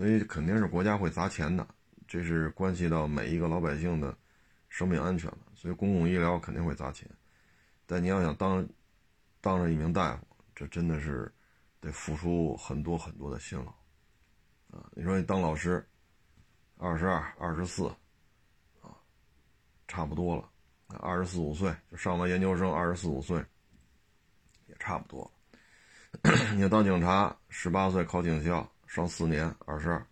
[0.00, 1.68] 所以肯定是国家会砸钱的，
[2.08, 4.16] 这是关系到每一个老百姓的
[4.70, 7.06] 生命安全的，所以公共医疗肯定会砸钱，
[7.84, 8.66] 但你要想当
[9.42, 11.30] 当上一名大夫，这真的是。
[11.82, 13.70] 得付出很多很多的辛劳，
[14.70, 14.86] 啊！
[14.92, 15.82] 你说你当老师，
[16.76, 17.86] 二十二、二十四，
[18.82, 18.92] 啊，
[19.88, 20.50] 差不多了。
[20.98, 23.42] 二十四五岁就上完研究生，二十四五岁
[24.66, 26.36] 也差不多了。
[26.54, 30.04] 你要当警察，十八岁考警校，上四年，二十二，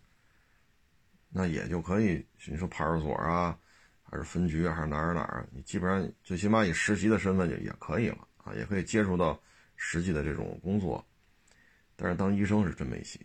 [1.27, 2.25] 那也就可以。
[2.45, 3.59] 你说派出所啊，
[4.01, 9.37] 还是分局，还是哪儿哪儿，你基本上最起码以实习的身份就也可以了啊，也可以接触到
[9.75, 11.05] 实际的这种工作。
[11.97, 13.19] 但是当医生是真没戏，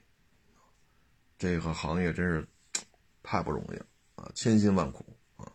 [1.39, 2.45] 这个行业真是
[3.23, 3.87] 太不容易了
[4.17, 5.47] 啊，千辛万苦啊。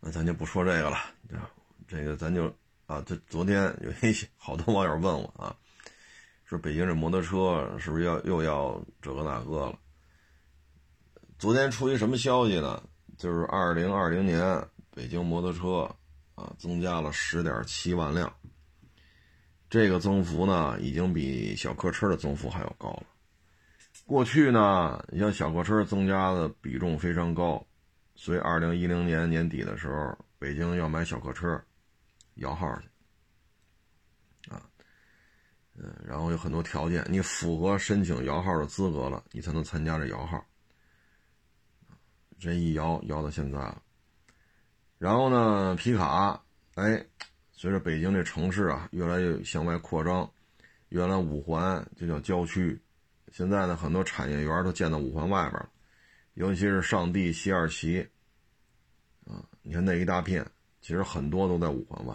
[0.00, 0.98] 那咱就不说这个了，
[1.86, 2.52] 这个咱就
[2.86, 5.56] 啊，这昨天有一些好多网友问我啊，
[6.46, 9.78] 说北京这摩托车是不是要又要这个那个了？
[11.38, 12.82] 昨天出一什么消息呢？
[13.18, 15.92] 就是二零二零年北京摩托车
[16.36, 18.32] 啊增加了十点七万辆。
[19.68, 23.02] 这个增幅呢，已经比小客车的增幅还要高了。
[24.06, 27.66] 过去呢，你像小客车增加的比重非常高，
[28.14, 31.60] 所以二零一零年年底的时候，北京要买小客车
[32.34, 32.86] 摇号去，
[35.78, 40.44] 嗯，然后有很多条件，你符合申请摇号的资格了，你才能参加这摇号。
[42.38, 43.82] 这一摇摇到现在了，
[44.98, 46.42] 然后呢，皮卡，
[46.74, 47.04] 哎。
[47.58, 50.30] 随着北京这城市啊越来越向外扩张，
[50.90, 52.78] 原来五环就叫郊区，
[53.32, 55.70] 现在呢很多产业园都建到五环外边了，
[56.34, 58.06] 尤其是上地西二旗，
[59.24, 60.46] 啊，你看那一大片，
[60.82, 62.14] 其实很多都在五环外，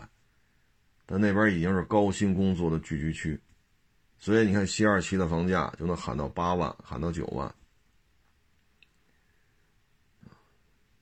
[1.07, 3.41] 但那边已经是高薪工作的聚居区，
[4.21, 7.51] 所以你看西二旗的房价就能喊到八万，喊到九万，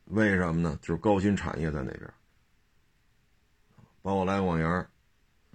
[0.06, 0.80] 为什么呢？
[0.82, 2.10] 就是高新产业在那边。
[4.02, 4.70] 包括来广园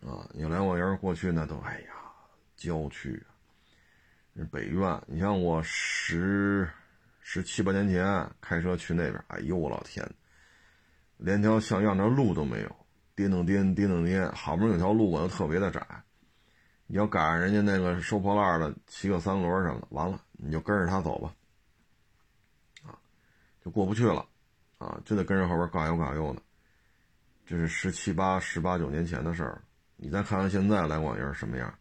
[0.03, 1.95] 啊，你来广园过去那都哎呀，
[2.55, 3.25] 郊区，
[4.53, 5.03] 北苑。
[5.07, 6.69] 你像我十
[7.21, 10.07] 十七八年前开车去那边，哎呦我老天，
[11.17, 16.04] 连条像样的路都没有，颠蹬颠，颠蹬颠，好不容易有条路，又特别的窄，
[16.87, 21.35] 你要赶上人家那个收破烂的骑个三轮什么的，完了你就跟着他走吧，
[22.85, 22.99] 啊，
[23.65, 24.27] 就过不去了，
[24.79, 26.43] 啊，就得跟着后边嘎悠嘎悠的。
[27.47, 29.63] 这是十七八、十八九年前的事儿，
[29.97, 31.79] 你再看看现在来广营什么样？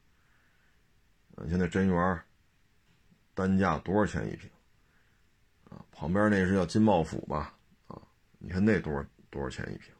[1.49, 2.21] 现在真园
[3.33, 4.49] 单价多少钱一平？
[5.69, 7.53] 啊，旁边那是叫金茂府吧？
[7.87, 8.01] 啊，
[8.39, 9.93] 你看那多少多少钱一平？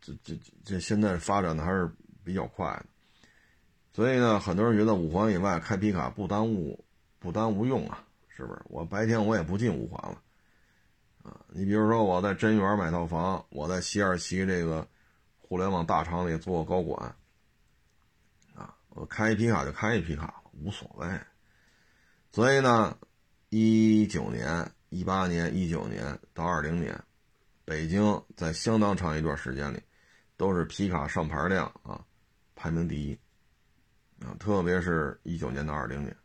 [0.00, 1.90] 这这这现在发展的还是
[2.24, 2.86] 比较快的，
[3.92, 6.84] 所以呢，很多人觉得五环以外开皮卡不耽误
[7.18, 8.62] 不耽误用啊，是不是？
[8.64, 10.20] 我白天我也不进五环了。
[11.22, 14.86] 啊，你比如说我在真园买套房，我在西二旗这个
[15.38, 17.16] 互联网大厂里做高管，
[18.54, 21.08] 啊，我开一皮卡就开一皮卡无所谓。
[22.30, 22.98] 所以呢，
[23.48, 27.00] 一九年、一八年、一九年到二零年，
[27.64, 29.80] 北京在相当长一段时间里
[30.36, 32.04] 都是皮卡上牌量啊
[32.64, 33.18] 排名第一，
[34.24, 36.16] 啊，特别是一九年到二零年。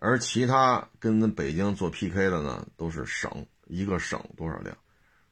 [0.00, 4.76] 而其他跟北京做 PK 的呢，都是省一个省多少辆，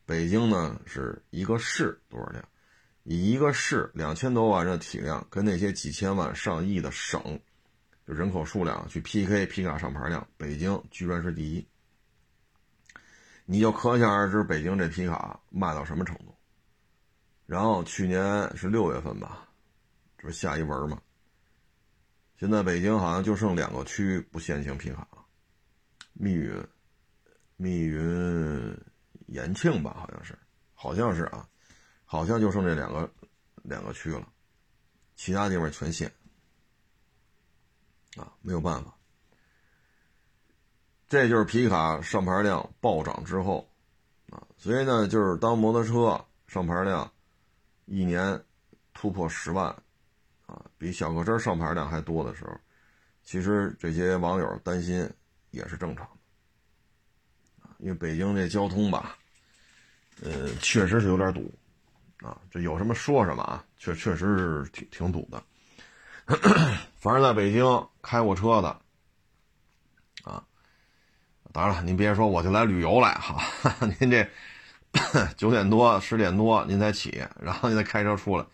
[0.06, 2.48] 北京呢是一个市多少辆，
[3.02, 7.20] 以一个市两千多万人的体量跟那些几千万上亿的省，
[8.06, 11.66] 就人口数量去 PK 皮卡上牌量，北京居然是第一，
[13.44, 16.32] 你就可想而知北京这皮卡卖到什么程度。
[17.44, 19.47] 然后去年是六月份吧，
[20.18, 21.00] 这不下一文吗。
[22.36, 25.24] 现在北京好像就剩两个区不限行皮卡了，
[26.12, 26.66] 密云、
[27.56, 28.76] 密云、
[29.26, 30.38] 延庆吧，好像是，
[30.74, 31.48] 好像是啊，
[32.04, 33.10] 好像就剩这两个
[33.62, 34.28] 两个区了，
[35.16, 36.12] 其他地方全限。
[38.16, 38.96] 啊，没有办法，
[41.08, 43.68] 这就是皮卡上牌量暴涨之后。
[44.30, 47.10] 啊，所以呢，就是当摩托车上牌量
[47.86, 48.44] 一年
[48.92, 49.74] 突破十万。
[50.48, 52.58] 啊，比小客车上牌量还多的时候，
[53.22, 55.08] 其实这些网友担心
[55.50, 56.04] 也是正常
[57.60, 59.16] 的，因为北京这交通吧，
[60.22, 61.52] 呃，确实是有点堵，
[62.26, 65.42] 啊，这有什么说什么啊，确确实是挺挺堵的。
[66.96, 67.64] 凡是在北京
[68.02, 68.68] 开过车的，
[70.24, 70.42] 啊，
[71.52, 73.38] 当然了，您别说我就来旅游来哈，
[74.00, 74.26] 您这
[75.36, 78.44] 九点多十点多您才起，然后您再开车出来，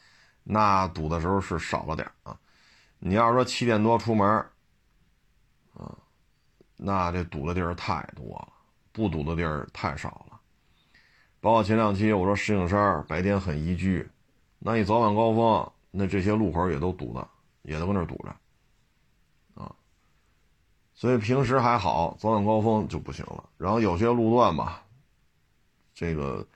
[0.45, 2.39] 那堵的时候是少了点啊。
[2.99, 4.27] 你要说七点多出门，
[5.75, 5.95] 啊，
[6.77, 8.53] 那这堵的地儿太多了，
[8.93, 10.41] 不堵的地儿太少了。
[11.41, 14.09] 包括前两期我说石景山白天很宜居，
[14.59, 17.29] 那你早晚高峰，那这些路口也都堵的，
[17.63, 19.75] 也都搁那堵着，啊，
[20.95, 23.45] 所以平时还好，早晚高峰就不行了。
[23.59, 24.83] 然后有些路段吧，
[25.95, 26.47] 这个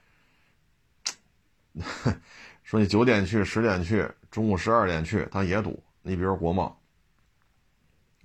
[2.69, 5.81] 说你九点去、十点去、中午十二点去，它也堵。
[6.03, 6.79] 你比如国贸，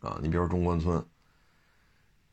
[0.01, 0.99] 啊，你比如中关村，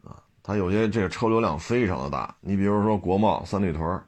[0.04, 2.36] 啊，它有些这个车流量非常的大。
[2.42, 4.04] 你比如说国贸三里屯。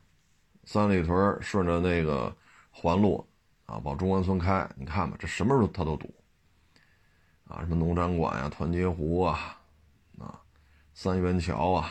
[0.65, 2.33] 三里屯顺着那个
[2.71, 3.25] 环路
[3.67, 6.13] 啊，往中关村开，你看吧，这什么时候它都堵
[7.47, 7.59] 啊！
[7.61, 9.57] 什么农展馆呀、团结湖啊、
[10.19, 10.37] 啊
[10.93, 11.89] 三元桥啊，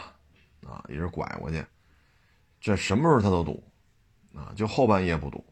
[0.67, 1.65] 啊一直拐过去，
[2.61, 3.65] 这什么时候它都堵
[4.35, 4.53] 啊！
[4.55, 5.43] 就后半夜不堵。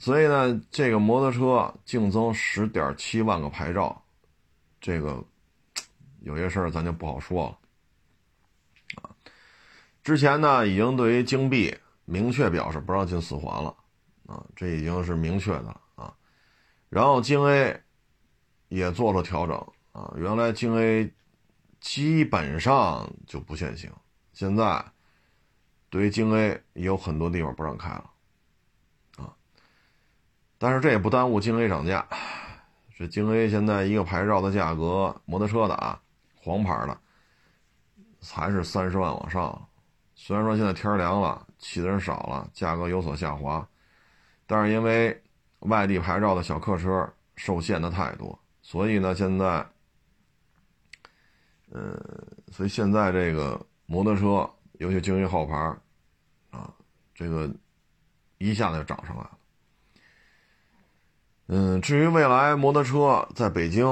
[0.00, 4.02] 所以呢，这个摩托车净增十点七万个牌照，
[4.80, 5.22] 这个
[6.22, 9.14] 有些事儿咱就不好说了啊。
[10.02, 13.76] 之前呢，已经对于京 B 明确表示不让进四环了，
[14.26, 16.16] 啊，这已经是明确的啊。
[16.88, 17.78] 然后京 A
[18.68, 19.54] 也做了调整
[19.92, 21.12] 啊，原来京 A
[21.78, 23.92] 基本上就不限行，
[24.32, 24.82] 现在
[25.90, 28.09] 对于京 A 也有很多地方不让开了，
[30.62, 32.06] 但是这也不耽误京 A 涨价，
[32.94, 35.98] 这京 A 现在一个牌照的价格，摩托车的啊，
[36.36, 37.00] 黄牌的，
[38.20, 39.68] 才是三十万往上。
[40.14, 43.66] 虽然说现在天凉了，骑的人少了，价格有所下滑，
[44.46, 45.18] 但是因为
[45.60, 49.66] 外地牌照的小客车受限的太多，所以呢，现在，
[51.72, 51.98] 呃，
[52.52, 55.56] 所以现在这个摩托车，尤其京 A 号牌，
[56.50, 56.70] 啊，
[57.14, 57.50] 这个
[58.36, 59.38] 一下子就涨上来了。
[61.52, 63.84] 嗯，至于未来摩托车在北京，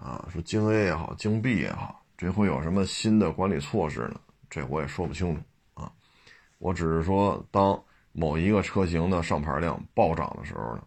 [0.00, 4.20] 啊，说京 A 也好，京 B 也好，这会有什么新的管理措施呢？
[4.48, 5.42] 这我也说不清楚
[5.74, 5.90] 啊，
[6.58, 7.76] 我只是说，当
[8.12, 10.84] 某一个车型的上牌量暴涨的时候呢，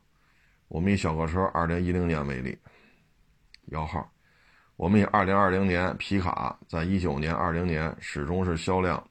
[0.69, 2.57] 我们以小客车二零一零年为例，
[3.65, 4.09] 摇号，
[4.77, 9.05] 我们以二零二零年皮卡在一九年、二零年始终是销量，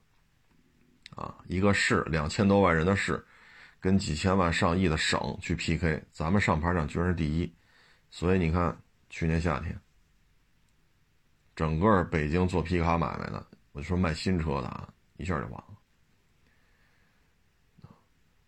[1.15, 3.23] 啊，一个市两千多万人的市，
[3.79, 7.53] 跟几千万上亿的省去 PK，咱们上牌量居然是第一，
[8.09, 8.77] 所以你看
[9.09, 9.79] 去年夏天，
[11.55, 13.45] 整个北京做皮卡买卖的。
[13.71, 15.77] 我说卖新车的啊，一下就完了，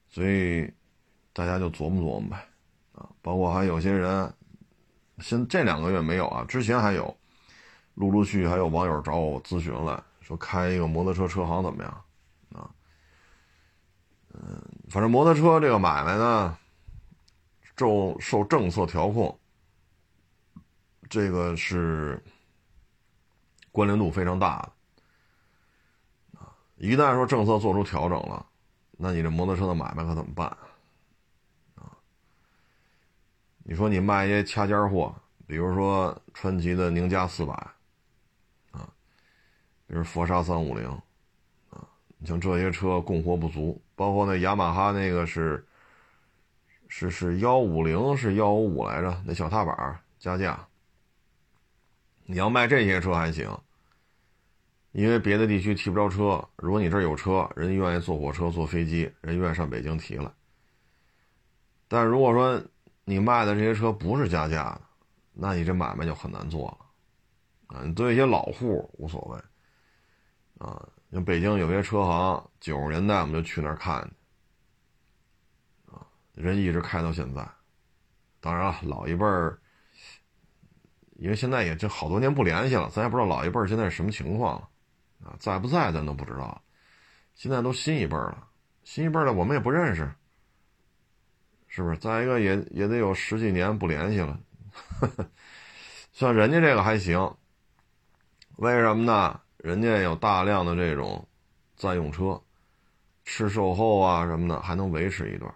[0.10, 0.70] 所以
[1.32, 2.48] 大家就琢磨琢磨呗，
[2.94, 4.34] 啊，包括还有些人，
[5.20, 7.16] 现这两个月没有啊，之前还有，
[7.94, 12.04] 陆陆续续还有网友找我咨询来说开一个摩托车车行怎么样，
[14.34, 16.58] 嗯，反正摩托车这个买卖呢，
[17.78, 19.38] 受受政策调控，
[21.10, 22.24] 这个是
[23.72, 24.72] 关联度非常大的。
[26.78, 28.46] 一旦说政策做出调整了，
[28.92, 30.48] 那你这摩托车的买卖可怎么办？
[31.76, 31.92] 啊，
[33.64, 35.14] 你说你卖一些掐尖货，
[35.46, 37.54] 比如说川崎的宁加四百，
[38.72, 38.90] 啊，
[39.86, 41.02] 比如佛沙三五零，
[42.26, 45.66] 像这些车供货不足，包括那雅马哈那个是，
[46.88, 50.68] 是是幺五零是幺五五来着，那小踏板加价，
[52.26, 53.50] 你要卖这些车还行。
[54.92, 60.34] 因为别的地区提不着车，如果你这儿有车，人家愿意坐火车、坐飞机，人愿意上北京提了。
[61.88, 62.62] 但如果说
[63.06, 64.82] 你卖的这些车不是加价的，
[65.32, 67.78] 那你这买卖就很难做了。
[67.78, 70.66] 啊，你对一些老户无所谓。
[70.66, 73.96] 啊，像北京有些车行，九十年代我们就去那儿看。
[75.88, 77.46] 啊，人一直开到现在。
[78.40, 79.60] 当然了，老一辈儿，
[81.18, 84.58] 因为现在也这好多年不联系了，咱也不知道老一辈儿现在是什么情况。
[85.24, 86.64] 啊，在不在咱都不知道，
[87.36, 88.48] 现在都新一辈儿了，
[88.84, 90.12] 新一辈儿的我们也不认识，
[91.68, 91.98] 是不是？
[91.98, 94.40] 再一个也也得有十几年不联系了，
[96.12, 97.36] 像人家这个还行，
[98.56, 99.42] 为什么呢？
[99.62, 101.28] 人家有大量的这种
[101.76, 102.42] 在用车，
[103.26, 105.54] 吃售后啊什么的还能维持一段，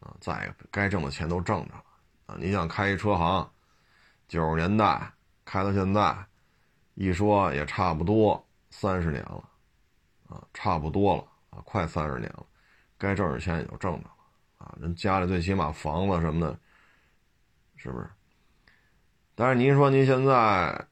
[0.00, 1.84] 啊，再该挣的钱都挣着了，
[2.26, 3.50] 啊，你想开一车行，
[4.28, 5.12] 九十年代
[5.44, 6.16] 开到现在，
[6.94, 8.44] 一说也差不多。
[8.70, 9.42] 三十年了，
[10.28, 12.44] 啊，差不多了啊，快三十年了，
[12.98, 14.10] 该挣点钱也就挣着了
[14.58, 14.76] 啊。
[14.78, 16.58] 人家里最起码房子什么的，
[17.76, 18.06] 是不是？
[19.34, 20.86] 但是您说您现在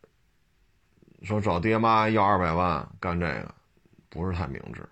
[1.23, 3.55] 说找爹妈要二百万干这个，
[4.09, 4.89] 不是太明智。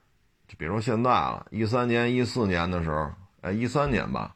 [0.49, 3.13] 就比如说现在了，一三年、一四年的时候，
[3.43, 4.35] 哎，一三年吧，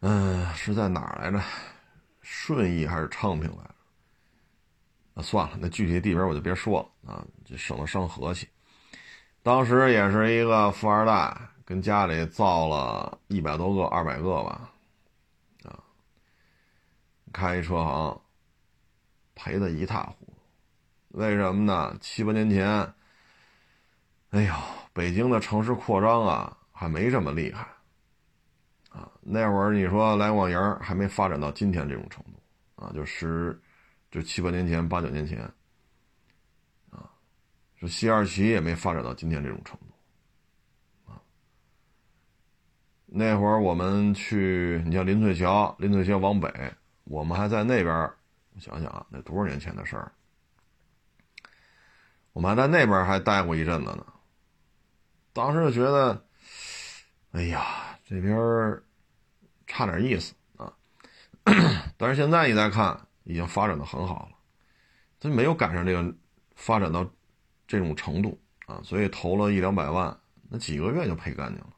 [0.00, 1.40] 嗯，是在哪儿来着？
[2.20, 3.74] 顺义还是昌平来着？
[5.14, 8.48] 那算了，那具体地名我就别说了啊，就省得伤和气。
[9.42, 14.70] 当时也是一个富二代，跟家里造了一百多个、二百个吧。
[15.64, 15.82] 啊
[17.32, 18.20] 开一车行，
[19.38, 20.32] 赔的一塌糊涂。
[21.10, 21.96] 为什么呢？
[22.00, 22.66] 七八年前，
[24.30, 24.52] 哎呦，
[24.92, 27.66] 北京的城市扩张啊，还没这么厉害
[28.90, 29.08] 啊。
[29.20, 33.56] 那会儿你说来往营还没发展到今天这种程度啊，就十，
[34.10, 35.40] 就七八年前、八九年前
[36.90, 37.08] 啊，
[37.76, 41.22] 说西二旗也没发展到今天这种程度啊。
[43.06, 46.52] 那会儿我们去，你像林翠桥，林翠桥往北。
[47.04, 48.10] 我们还在那边，
[48.60, 50.12] 想想啊，那多少年前的事儿。
[52.32, 54.06] 我们还在那边还待过一阵子呢。
[55.32, 56.26] 当时就觉得，
[57.32, 58.36] 哎呀，这边
[59.66, 60.72] 差点意思啊。
[61.96, 64.36] 但是现在你再看，已经发展的很好了，
[65.20, 66.14] 它没有赶上这个
[66.54, 67.08] 发展到
[67.66, 71.76] 这种程度啊，所以投了一两百万，那几个月就赔干净了，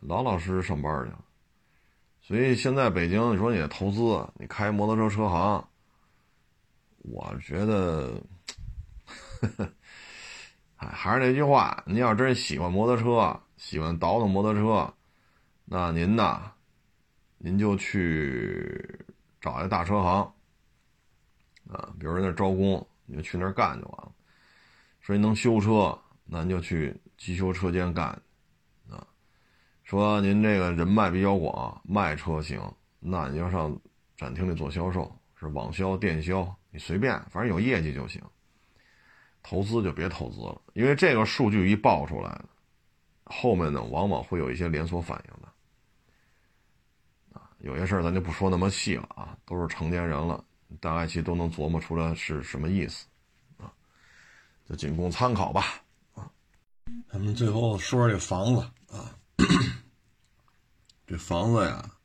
[0.00, 1.23] 老老实实上班去了。
[2.26, 5.62] 所以现在北京，你说你投资，你开摩托车车行，
[7.02, 8.14] 我觉得，
[10.76, 14.94] 哎，还是那句话，您要真喜欢摩托车，喜欢倒腾摩托车，
[15.66, 16.50] 那您呐，
[17.36, 19.04] 您就去
[19.38, 20.32] 找一大车行，
[21.68, 24.10] 啊，比如人那招工，你就去那儿干就完了。
[25.00, 28.18] 说你能修车，那您就去机修车间干。
[29.84, 32.58] 说您这个人脉比较广，卖车行，
[32.98, 33.78] 那你要上
[34.16, 38.20] 展厅里做销售，是网销、电销，你随便，反正有业绩就行。
[39.42, 42.40] 投资就别投资了，因为这个数据一爆出来，
[43.24, 47.38] 后面呢往往会有一些连锁反应的。
[47.38, 50.42] 啊，有些事儿咱就不说那么细了啊，都是成年人了，
[50.80, 53.06] 大概其都能琢磨出来是什么意思，
[53.58, 53.70] 啊，
[54.66, 55.66] 就仅供参考吧。
[56.14, 56.30] 啊，
[57.12, 59.14] 咱们最后说说这房子啊。
[61.06, 61.96] 这房子呀，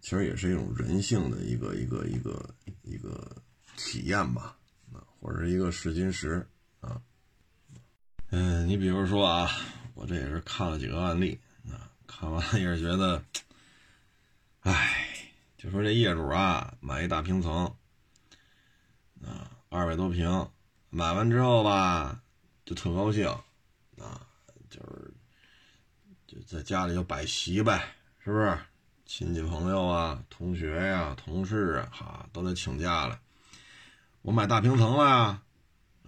[0.00, 3.42] 其实也是一种人性的一个一个一个一个
[3.76, 4.56] 体验吧，
[4.92, 6.46] 啊，或者是一个试金石
[6.80, 7.00] 啊。
[8.30, 9.50] 嗯，你比如说啊，
[9.94, 11.38] 我这也是看了几个案例
[11.68, 13.24] 啊，看完也是觉得，
[14.60, 17.64] 哎，就说这业主啊，买一大平层，
[19.20, 20.48] 啊，二百多平，
[20.90, 22.22] 买完之后吧，
[22.64, 23.26] 就特高兴，
[23.98, 24.26] 啊，
[24.70, 25.05] 就是。
[26.44, 28.58] 在家里就摆席呗，是不是？
[29.06, 33.20] 亲戚朋友啊，同学呀，同事啊，哈，都得请假了。
[34.22, 35.42] 我买大平层了呀，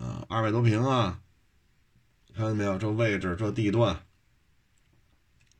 [0.04, 1.20] 啊，二百多平啊，
[2.34, 2.76] 看见没有？
[2.76, 4.04] 这位置，这地段，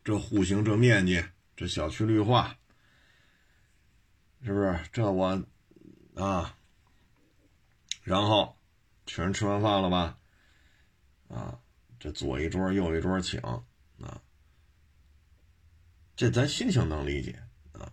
[0.02, 1.24] 这户型，这面积，
[1.56, 2.56] 这小区绿化，
[4.42, 4.80] 是不是？
[4.92, 5.40] 这我
[6.16, 6.56] 啊，
[8.02, 8.58] 然后
[9.06, 10.18] 全吃完饭了吧？
[11.28, 11.60] 啊，
[12.00, 13.40] 这左一桌，右一桌，请。
[16.18, 17.40] 这咱心情能理解
[17.70, 17.92] 啊，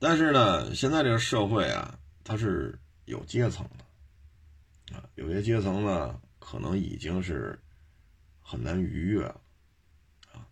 [0.00, 7.56] 但是呢，现在这个社会啊，它是有阶层的啊，有些阶层呢，可能已经是
[8.40, 9.40] 很难逾越了
[10.32, 10.48] 啊。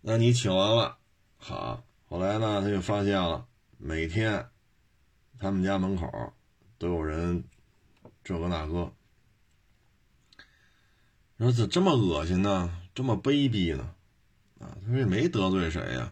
[0.00, 0.96] 那你请完了，
[1.38, 4.48] 好，后来呢，他就发现了，每天
[5.40, 6.32] 他们家门口
[6.78, 7.42] 都有人
[8.22, 8.92] 这个那个，
[11.36, 12.80] 你说怎这么恶心呢？
[12.94, 13.93] 这么卑鄙呢？
[14.64, 16.10] 啊，他也没得罪谁呀。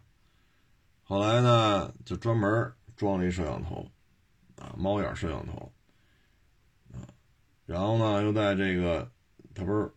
[1.02, 3.90] 后来呢，就专门装了一摄像头，
[4.56, 5.72] 啊，猫眼摄像头，
[6.92, 7.00] 啊，
[7.64, 9.10] 然后呢，又在这个，
[9.54, 9.90] 他不是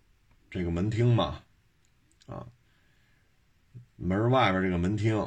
[0.50, 1.44] 这个门厅嘛，
[2.28, 2.48] 啊，
[3.98, 5.18] 门外边这个门厅，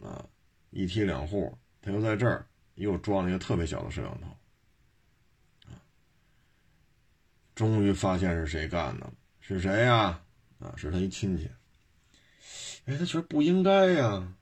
[0.00, 0.24] 啊，
[0.70, 4.28] 一梯两户，他又在这儿又装了一个特别小的摄像头，
[5.72, 5.74] 啊，
[7.56, 10.22] 终于发现是谁干的，是谁呀？
[10.60, 11.50] 啊，是他一亲戚。
[12.86, 14.32] 哎，他觉得不应该呀，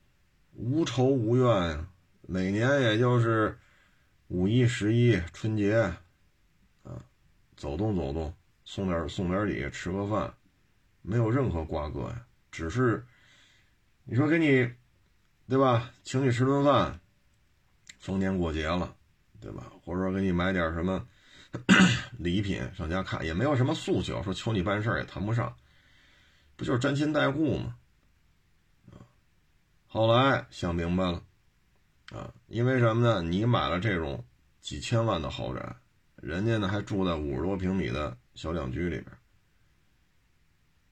[0.52, 1.88] 无仇无怨呀，
[2.28, 3.58] 每年也就是
[4.28, 5.76] 五一、十一、春节，
[6.82, 7.02] 啊，
[7.56, 8.34] 走动走动，
[8.66, 10.34] 送点送点礼，吃个饭，
[11.00, 13.06] 没有任何瓜葛呀，只是
[14.04, 14.70] 你说给你，
[15.48, 15.90] 对吧？
[16.02, 17.00] 请你吃顿饭，
[17.98, 18.94] 逢年过节了，
[19.40, 19.72] 对吧？
[19.82, 21.02] 或者说给你买点什么
[22.18, 25.56] 礼品上家看，也没有什么诉求，说求你办事也谈不上，
[26.56, 27.76] 不就是沾亲带故吗？
[29.94, 31.22] 后来想明白了，
[32.10, 33.22] 啊，因为什么呢？
[33.22, 34.24] 你买了这种
[34.60, 35.76] 几千万的豪宅，
[36.16, 39.06] 人家呢还住在五十多平米的小两居里边，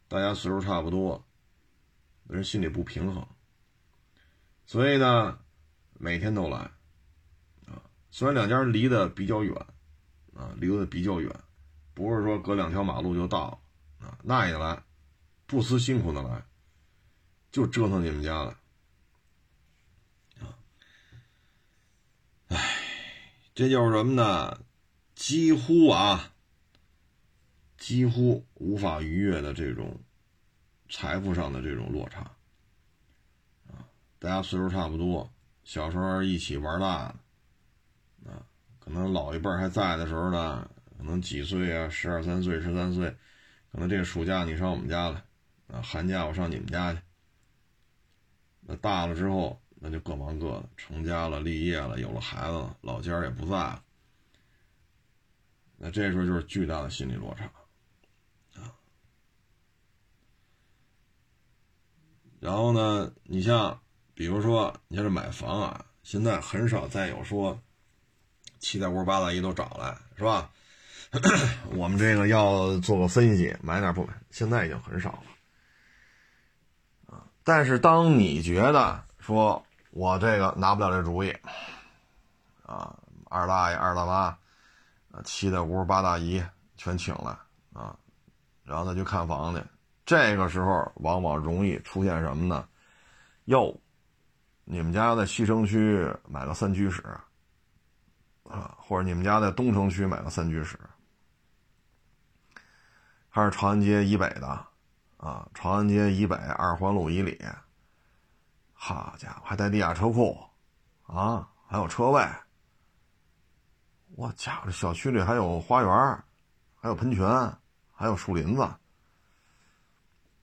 [0.06, 1.26] 大家岁数差不多，
[2.28, 3.26] 人心里不平衡，
[4.66, 5.36] 所以呢，
[5.94, 6.58] 每天都来，
[7.66, 7.82] 啊，
[8.12, 9.52] 虽然两家离得比较远，
[10.36, 11.28] 啊，离得比较远，
[11.92, 13.60] 不是说隔两条马路就到，
[13.98, 14.80] 啊，那也来，
[15.48, 16.44] 不辞辛苦的来，
[17.50, 18.56] 就折腾你们家了。
[22.48, 22.58] 唉，
[23.54, 24.60] 这就是什么呢？
[25.14, 26.32] 几乎啊，
[27.76, 30.00] 几乎无法逾越的这种
[30.88, 32.20] 财富上的这种落差
[33.68, 33.84] 啊！
[34.18, 35.30] 大家岁数差不多，
[35.64, 37.14] 小时候一起玩大
[38.24, 38.42] 的啊，
[38.78, 43.14] 可能老一辈还在的时候呢，可能几岁啊，十二三岁、十三岁，
[43.70, 45.22] 可能这个暑假你上我们家来
[45.66, 47.00] 啊，寒假我上你们家去。
[48.62, 49.60] 那大了之后。
[49.84, 53.82] 那就各忙各的，成家了、立业了、有了孩子了，老家也不在了。
[55.76, 57.46] 那这时候就是巨大的心理落差
[58.54, 58.70] 啊。
[62.38, 63.80] 然后呢，你像
[64.14, 67.60] 比如说，你要是买房啊，现在很少再有说
[68.60, 70.48] 七大姑八大姨都找来，是吧？
[71.74, 74.14] 我们这个要做个分析，买哪不买？
[74.30, 75.24] 现在已经很少了
[77.16, 77.26] 啊。
[77.42, 81.30] 但是当你觉得说，我这个拿不了这主意，
[82.64, 84.14] 啊，二大爷、二大妈，
[85.10, 86.42] 啊，七大姑八大姨
[86.78, 87.36] 全请来
[87.74, 87.94] 啊，
[88.64, 89.62] 然后他去看房去。
[90.06, 92.66] 这个时候往往容易出现什么呢？
[93.44, 93.78] 哟，
[94.64, 97.02] 你们家在西城区买个三居室，
[98.44, 100.78] 啊，或者你们家在东城区买个三居室，
[103.28, 104.46] 还是长安街以北的，
[105.18, 107.38] 啊，长安街以北二环路以里。
[108.84, 110.36] 好家伙，还带地下车库，
[111.06, 112.20] 啊，还有车位。
[114.16, 116.24] 我家伙，这小区里还有花园，
[116.74, 117.24] 还有喷泉，
[117.94, 118.68] 还有树林子。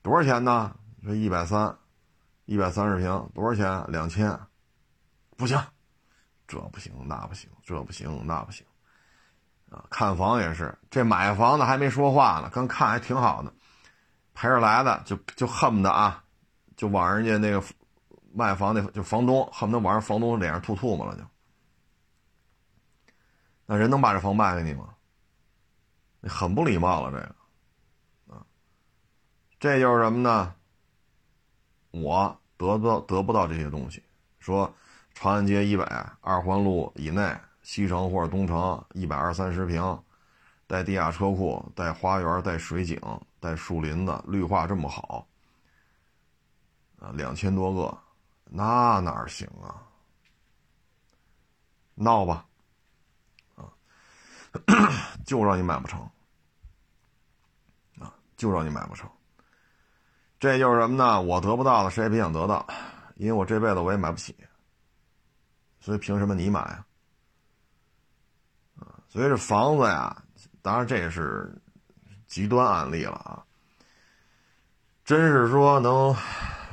[0.00, 0.74] 多少钱呢？
[1.04, 1.76] 这一百三，
[2.46, 3.84] 一百三十平，多少钱？
[3.92, 4.40] 两千。
[5.36, 5.62] 不行，
[6.48, 8.64] 这不行，那不行，这不行，那不行。
[9.70, 13.52] 啊，看房也是，这买房的还没说话呢，刚看还挺好的，
[14.32, 16.24] 陪着来的就就恨不得啊，
[16.74, 17.62] 就往人家那个。
[18.32, 21.22] 卖房那就房东恨不得往人房东脸上吐唾沫了，就
[23.66, 24.94] 那人能把这房卖给你吗？
[26.20, 28.46] 你很不礼貌了，这个啊，
[29.58, 30.54] 这就是什么呢？
[31.90, 34.02] 我得不到得不到这些东西。
[34.38, 34.72] 说
[35.14, 35.84] 长安街以北
[36.20, 40.02] 二环路以内，西城或者东城一百二三十平，
[40.66, 43.00] 带地下车库，带花园，带水景，
[43.40, 45.26] 带树林子，绿化这么好
[47.00, 47.98] 啊，两千多个。
[48.52, 49.86] 那哪行啊？
[51.94, 52.46] 闹吧，
[53.54, 53.70] 啊，
[55.24, 56.00] 就让你买不成，
[58.00, 59.08] 啊，就让你买不成。
[60.38, 61.20] 这就是什么呢？
[61.20, 62.66] 我得不到的，谁也别想得到，
[63.16, 64.34] 因为我这辈子我也买不起，
[65.78, 66.86] 所以凭什么你买啊？
[68.80, 70.24] 啊，所以这房子呀，
[70.62, 71.54] 当然这也是
[72.26, 73.44] 极端案例了啊，
[75.10, 76.14] 真是说能。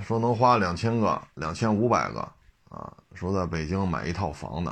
[0.06, 2.20] 说能花两千个、两千五百个
[2.70, 2.94] 啊！
[3.16, 4.72] 说在北京买一套房子，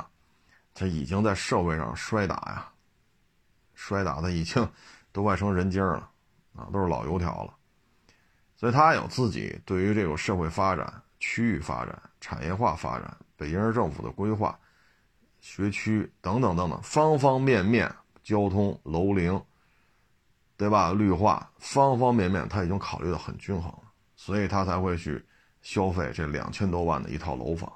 [0.72, 2.68] 他已经在社会上摔打呀，
[3.74, 4.64] 摔打的已经
[5.10, 6.08] 都快成人精了
[6.54, 7.52] 啊，都是老油条了。
[8.54, 14.56] 所以他有自己对于这种社会发展、区域发展、产业化发展、北京市政府的规划、
[15.40, 17.92] 学区等等等等方方面面，
[18.22, 19.42] 交通、楼龄，
[20.56, 20.92] 对吧？
[20.92, 23.82] 绿化，方方面面他已经考虑的很均衡了。
[24.18, 25.22] 所以他才会去
[25.60, 27.70] 消费这两千多万的一套楼房。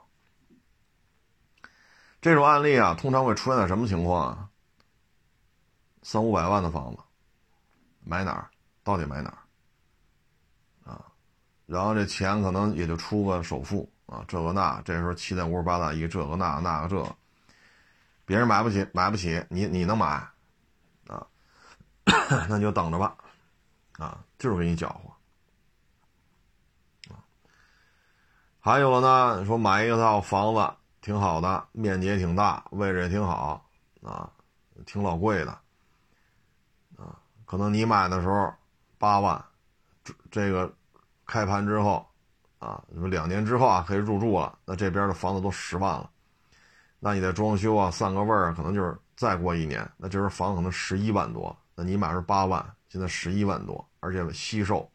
[2.20, 4.48] 这种案例啊，通常会出现在什么情况啊？
[6.02, 7.02] 三五百万的房子，
[8.02, 8.48] 买哪儿？
[8.82, 10.90] 到底买哪儿？
[10.90, 11.04] 啊，
[11.66, 17.16] 然后这钱可能也就出个首付啊，这个那，这时候七大姑八大姨，这个那那个这，
[18.24, 20.26] 别人买不起，买不起，你你能买？
[22.48, 23.16] 那就等着吧，
[23.98, 25.10] 啊，就是给你搅和。
[28.62, 30.70] 还有呢，说买一套房子
[31.00, 33.66] 挺好的，面积也挺大，位置也挺好，
[34.02, 34.30] 啊，
[34.84, 35.50] 挺老贵的，
[36.98, 38.52] 啊，可能你买的时候
[38.98, 39.42] 八万，
[40.04, 40.70] 这这个
[41.24, 42.06] 开盘之后，
[42.58, 46.10] 啊，两年之后啊可以入住了，那这边的房子都十万了，
[46.98, 54.90] 那你得装修啊，散个味儿，可能就是再过一年，那这边房可能十一万多，你买是八万，现在十一万多，而且惜售，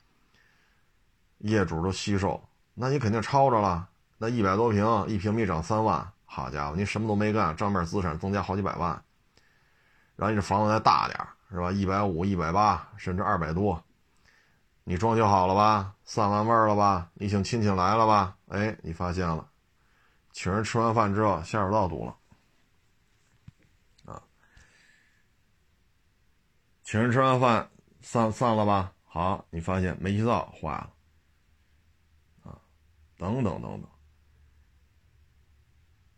[1.40, 2.42] 业主都惜售。
[2.74, 8.90] 那你肯定超着了，那一百多平，一平米涨三万，好家伙，你什么都没干，账面资产增加好几百万。
[10.16, 11.20] 然后你这房子再大点
[11.52, 11.72] 是吧？
[11.72, 13.82] 一百五、一百八，甚至二百多，
[14.84, 15.94] 你装修好了吧？
[16.04, 17.10] 散完味儿了吧？
[17.14, 18.36] 你请亲戚来了吧？
[18.50, 19.48] 哎，你发现了，
[20.32, 22.16] 请人吃完饭之后，下水道堵了，
[26.86, 27.68] 请人吃完饭
[28.02, 28.94] 散散了吧？
[29.06, 30.94] 好，你发现煤气灶坏了，
[32.44, 32.62] 啊，
[33.18, 33.90] 等等等等，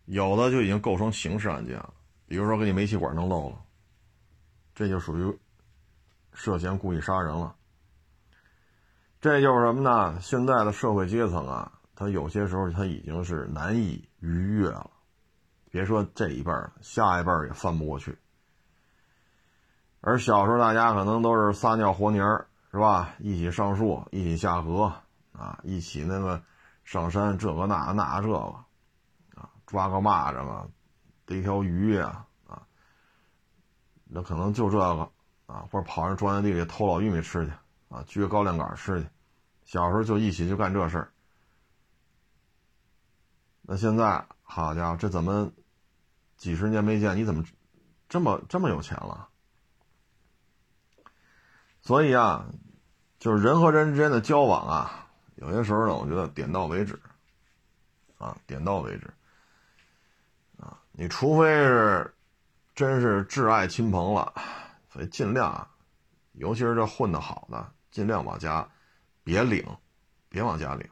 [0.04, 1.94] 有的就已经构成刑事案件了，
[2.28, 3.64] 比如说给你煤气管弄漏了。
[4.76, 5.40] 这就属于
[6.34, 7.56] 涉嫌故意杀人了。
[9.22, 10.20] 这就是什么呢？
[10.20, 14.92] 现在的社会阶层啊，他有些时候他已经是难以逾越了。
[15.72, 18.18] 别说这一辈儿，下一辈也翻不过去。
[20.08, 23.14] 而小时候大家可能都是撒尿和泥儿，是吧？
[23.20, 24.94] 一起上树，一起下河，
[25.34, 26.42] 啊，一起那个
[26.86, 28.38] 上山，这个那那这个，
[29.36, 30.66] 啊，抓个蚂蚱啊，
[31.26, 32.66] 逮条鱼呀啊。
[34.06, 35.12] 那可能就这个
[35.46, 37.52] 啊，或者跑人庄稼地里偷老玉米吃去
[37.90, 39.10] 啊，撅高粱杆吃去。
[39.66, 41.12] 小时候就一起就干这事儿。
[43.62, 45.52] 那现在好家伙，这怎么
[46.38, 47.44] 几十年没见，你怎么
[48.08, 49.28] 这么这么有钱了？
[51.88, 52.46] 所以啊，
[53.18, 57.00] 就是人和人之间的交往啊，有些时候呢，我觉得点到为止
[58.18, 59.08] 啊，点到为止
[60.60, 62.14] 啊，你除非是。
[62.76, 64.32] 真是挚爱亲朋了，
[64.94, 65.68] 所以尽量啊，
[66.34, 68.70] 尤其是这混得好的，尽量往家
[69.24, 69.66] 别领，
[70.30, 70.88] 别往家领。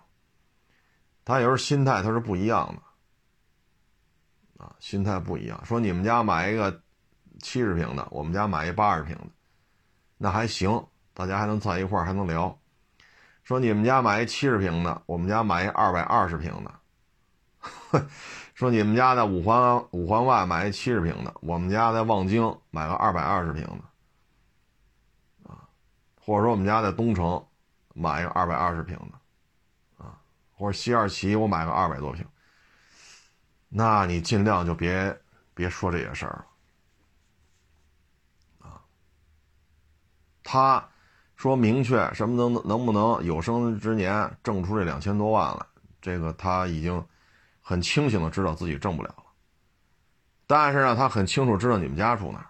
[1.24, 2.76] 他有时候心态他是不一样
[4.58, 5.64] 的，啊，心态不一样。
[5.64, 6.82] 说你们家买一个
[7.40, 9.28] 七十平的，我们家买一八十平的，
[10.18, 12.58] 那还行，大家还能在一块儿还能聊。
[13.44, 16.72] 说你们家买一七十平的，我们家买一二百二十平的。
[18.54, 25.68] 说你们家在五环五环外买一七十平的，我们家在望京买个二百二十平的，啊，
[26.22, 27.44] 或者说我们家在东城
[27.94, 30.18] 买一个二百二十平的，啊，
[30.54, 32.26] 或者西二旗我买个二百多平，
[33.68, 35.20] 那你尽量就别
[35.54, 36.46] 别说这些事儿了，
[40.56, 40.88] 他
[41.36, 45.66] 说明确什么能能不能有生之年挣出这两千多万来，
[46.02, 47.06] 这个他已经。
[47.68, 49.24] 很清醒的知道自己挣不了了，
[50.46, 52.46] 但是呢，他很清楚知道你们家住哪儿，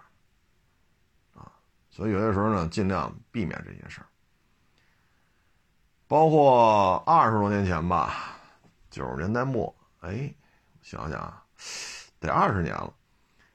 [1.40, 1.50] 啊，
[1.90, 4.08] 所以有些时候呢，尽量避免这些事儿。
[6.06, 8.36] 包括二十多年前吧，
[8.92, 10.36] 九十年代末，哎，
[10.82, 11.42] 想想啊，
[12.20, 12.94] 得二十年了，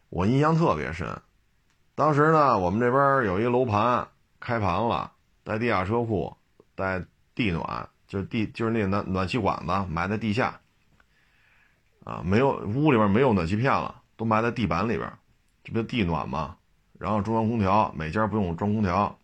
[0.08, 1.14] 我印象特别深。
[1.94, 4.08] 当时呢，我们这边有一楼盘
[4.40, 5.12] 开盘了，
[5.44, 6.34] 带地下车库，
[6.74, 10.58] 带地暖，就是地就是那暖暖气管子埋在地下。
[12.02, 15.12] 啊，没有屋里边没有暖气片了，都埋在地板里边，
[15.62, 16.56] 这不地暖吗？
[16.98, 19.18] 然后中央空调，每家不用装空调。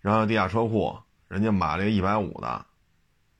[0.00, 0.96] 然后地下车库，
[1.28, 2.64] 人家买了一个一百五的，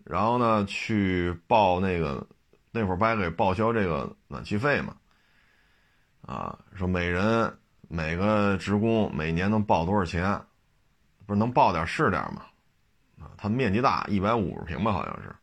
[0.04, 2.26] 然后呢去报那个
[2.72, 4.96] 那会儿不还给报销这个暖气费嘛？
[6.22, 7.58] 啊，说每人
[7.94, 10.40] 每个职工每年能报多少钱？
[11.26, 12.46] 不是能报点是点吗？
[13.20, 15.36] 啊，它面积大，一百五十平吧，好像是。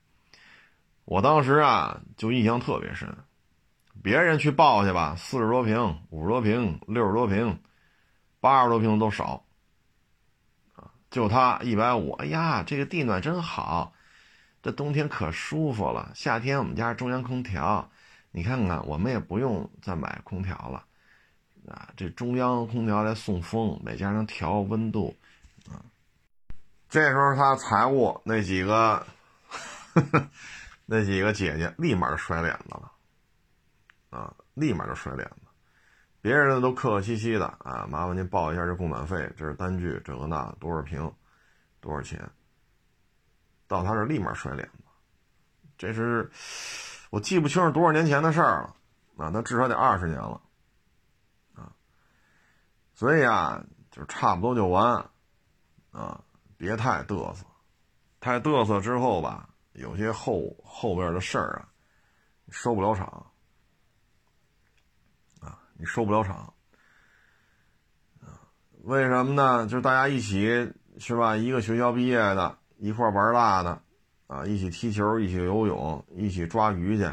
[1.06, 3.16] 我当时啊，就印象特别深，
[4.02, 7.60] 别人去报去吧，四十多平、五十多平、六十多平、
[8.40, 9.46] 八十多平都少，
[11.12, 13.94] 就他一百五，哎呀，这个地暖真好，
[14.64, 17.92] 这冬天可舒服了，夏天我们家中央空调，
[18.32, 20.84] 你看看，我们也不用再买空调了，
[21.70, 25.16] 啊，这中央空调来送风，每家能调温度，
[25.70, 25.80] 啊，
[26.90, 29.06] 这时候他财务那几个。
[29.94, 30.28] 呵 呵
[30.86, 32.92] 那几个姐姐立马就甩脸子了，
[34.12, 35.42] 啊，立马就甩脸子，
[36.22, 41.12] 别人呢都客客气气的啊，麻烦您报一下这供暖费，这是单据，这个那多少平，
[41.80, 42.20] 多少钱？
[43.68, 44.84] 到他这立马甩脸子，
[45.78, 46.30] 这是
[47.10, 48.76] 我记不清是多少年前的事儿了，
[49.18, 50.40] 啊，那至少得二十年了，
[53.00, 55.10] 所以啊，就差不多就完，
[55.92, 56.22] 啊，
[56.58, 57.46] 别太嘚瑟，
[58.20, 59.48] 太嘚瑟之后吧。
[59.72, 61.70] 有些后后边的事儿啊，
[62.50, 63.32] 收不了场
[65.40, 66.54] 啊，你收不了场
[68.20, 68.36] 啊？
[68.84, 69.66] 为什么呢？
[69.66, 71.38] 就是大家一起是吧？
[71.38, 73.82] 一个学校毕业的，一块玩大的
[74.28, 77.06] 啊，一起踢球，一起游泳，一起抓鱼去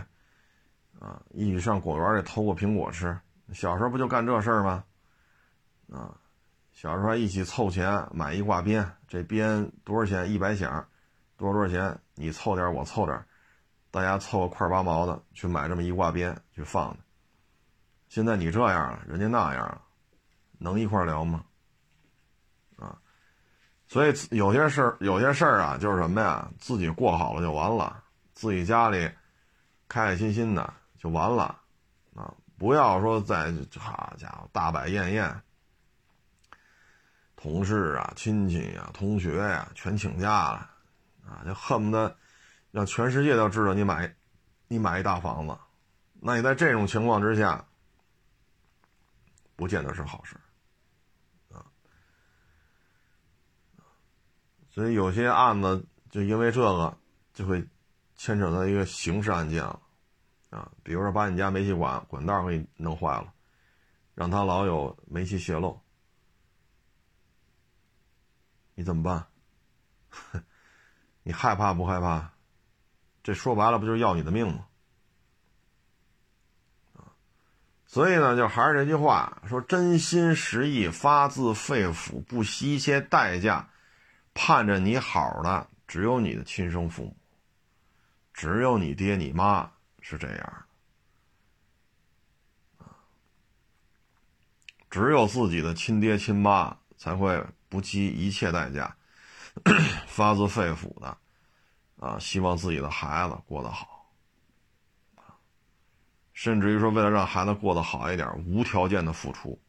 [0.98, 3.16] 啊，一起上果园里偷个苹果吃。
[3.52, 4.82] 小时候不就干这事儿吗？
[5.92, 6.14] 啊，
[6.72, 10.30] 小时候一起凑钱买一挂鞭，这鞭多少钱？
[10.30, 10.86] 一百响。
[11.38, 12.00] 多少多少钱？
[12.14, 13.22] 你凑点，我凑点，
[13.90, 16.96] 大家凑个块八毛的去买这么一挂鞭去放的。
[18.08, 19.82] 现在你这样了，人家那样了，
[20.56, 21.44] 能一块聊吗？
[22.78, 22.96] 啊，
[23.86, 29.06] 所以有些事儿，有些事儿啊，就是什么呀，自己过好了就完了，自己家里
[29.88, 31.60] 开开心心的就完了，
[32.14, 35.42] 啊，不要说在好家伙大摆宴宴。
[37.46, 40.68] 同事啊、亲戚呀、同学呀，全请假了，
[41.24, 42.16] 啊，就恨不得
[42.72, 44.12] 让全世界都知道你买，
[44.66, 45.56] 你买一大房子，
[46.14, 47.64] 那你在这种情况之下，
[49.54, 50.34] 不见得是好事，
[51.52, 51.62] 啊，
[54.68, 56.98] 所以有些案子就因为这个
[57.32, 57.64] 就会
[58.16, 59.80] 牵扯到一个刑事案件了，
[60.50, 63.32] 啊，比如说把你家煤气管管道给你弄坏了，
[64.16, 65.80] 让他老有煤气泄漏。
[68.76, 69.26] 你怎么办？
[71.24, 72.30] 你害怕不害怕？
[73.24, 74.66] 这说白了不就是要你的命吗？
[77.86, 83.70] 所以呢，就还是这句话，说真心实意、发自肺腑、不惜一切代价，
[84.34, 87.16] 盼着你好的，只有你的亲生父母，
[88.34, 90.66] 只有你爹你妈是这样
[92.78, 92.84] 的，
[94.90, 97.42] 只有自己的亲爹亲妈才会。
[97.68, 98.96] 不计一切代价，
[100.06, 101.18] 发自肺腑的
[101.98, 104.08] 啊，希望自己的孩子过得好，
[106.32, 109.60] 甚至于说为了让孩子过得好一点，无条件的付出，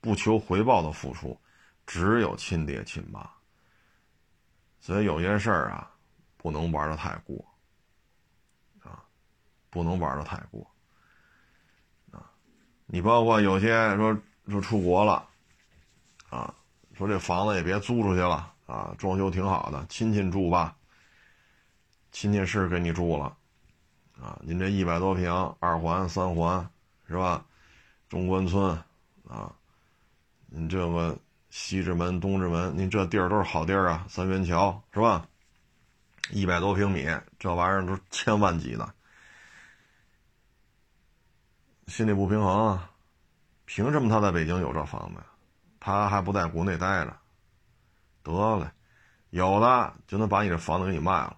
[0.00, 1.40] 不求回报的付出，
[1.86, 3.28] 只有亲爹亲妈。
[4.80, 5.90] 所以有些事儿啊，
[6.36, 7.44] 不能玩的太过
[8.82, 9.02] 啊，
[9.70, 10.70] 不能玩的太过
[12.12, 12.30] 啊。
[12.86, 14.16] 你包括有些说
[14.48, 15.28] 说出国了
[16.28, 16.54] 啊。
[16.96, 20.76] 说这房子也别租出去了啊，装修挺好的，亲戚住吧。
[22.10, 23.36] 亲戚是给你住了，
[24.18, 25.30] 啊，您这一百多平，
[25.60, 26.66] 二环、三环，
[27.06, 27.44] 是吧？
[28.08, 28.70] 中关村，
[29.28, 29.54] 啊，
[30.46, 31.14] 你这个
[31.50, 35.28] 西直门、东直门，您这地儿都是好地儿啊，三元桥，是吧？
[36.30, 37.06] 一百多平米，
[37.38, 38.94] 这玩意儿都是千万级的，
[41.88, 42.90] 心里不平衡啊，
[43.66, 45.26] 凭什么他在北京有这房子呀？
[45.86, 47.16] 他还不在国内待着，
[48.24, 48.68] 得嘞，
[49.30, 51.36] 有的就能把你这房子给你卖了，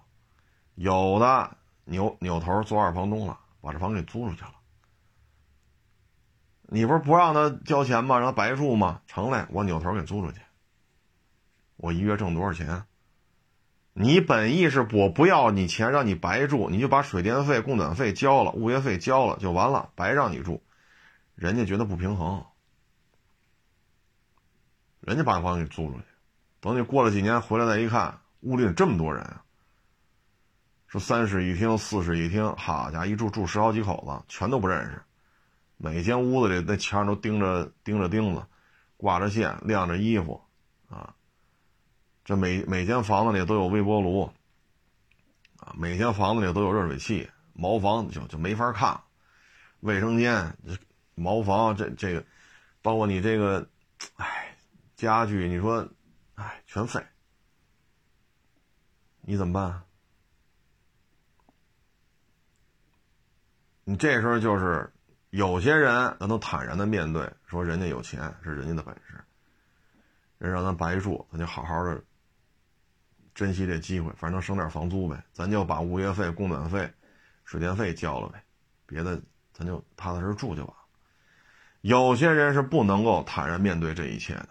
[0.73, 4.55] 有的扭扭头做二房东了，把这房给租出去了。
[6.63, 8.17] 你不是不让他交钱吗？
[8.17, 9.01] 让他白住吗？
[9.05, 10.41] 成嘞，我扭头给租出去。
[11.75, 12.85] 我一月挣多少钱？
[13.93, 20.63] 你本意是我不要你钱，让你白住，你就把水电费、供暖费交了，物业费交了就完了，白让你住，
[21.35, 22.43] 人家觉得不平衡。
[25.01, 26.03] 人家把房给租出去，
[26.59, 29.43] 等你过了几年回来再一看，屋里这么多人啊！
[30.87, 35.01] 说三室一厅、四室一厅，好家伙，一住住十好几口子，全都不认识。
[35.77, 38.43] 每间屋子里那墙上都钉着钉着钉子，
[38.97, 40.41] 挂着线，晾着衣服，
[40.89, 41.15] 啊，
[42.25, 44.29] 这每每间房子里都有微波炉，
[45.59, 48.99] 啊，每间房子里都有热水器，茅房就就没法看。
[49.79, 50.57] 卫生间、
[51.15, 52.25] 茅房这这个，
[52.81, 53.65] 包括你这个，
[54.17, 54.48] 哎。
[54.99, 55.87] 家具，你说，
[56.35, 57.01] 哎，全废，
[59.21, 59.81] 你怎么办？
[63.85, 64.91] 你这时候就是
[65.29, 69.23] 有些人，咱都坦然的面对，说人家有钱是人家的本事，
[70.37, 72.03] 人让咱白住，咱就好好的
[73.33, 76.93] 珍惜这机会，反正能省点房租呗，咱就把物业费、供暖费、
[77.45, 78.43] 水电费交了呗，
[78.85, 79.17] 别的
[79.53, 80.83] 咱就踏踏实实住就完了。
[81.79, 84.49] 有些人是不能够坦然面对这一切的。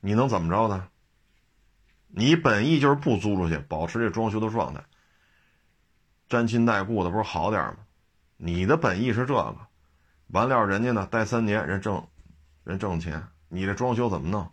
[0.00, 0.88] 你能怎么着呢？
[2.08, 4.82] 你本意就是不租出去，保持这装修的状态，
[6.28, 7.76] 沾亲带故的不是好点吗？
[8.36, 9.56] 你的本意是这个，
[10.28, 12.08] 完了人家呢待三年，人挣，
[12.64, 14.50] 人挣钱，你这装修怎么弄？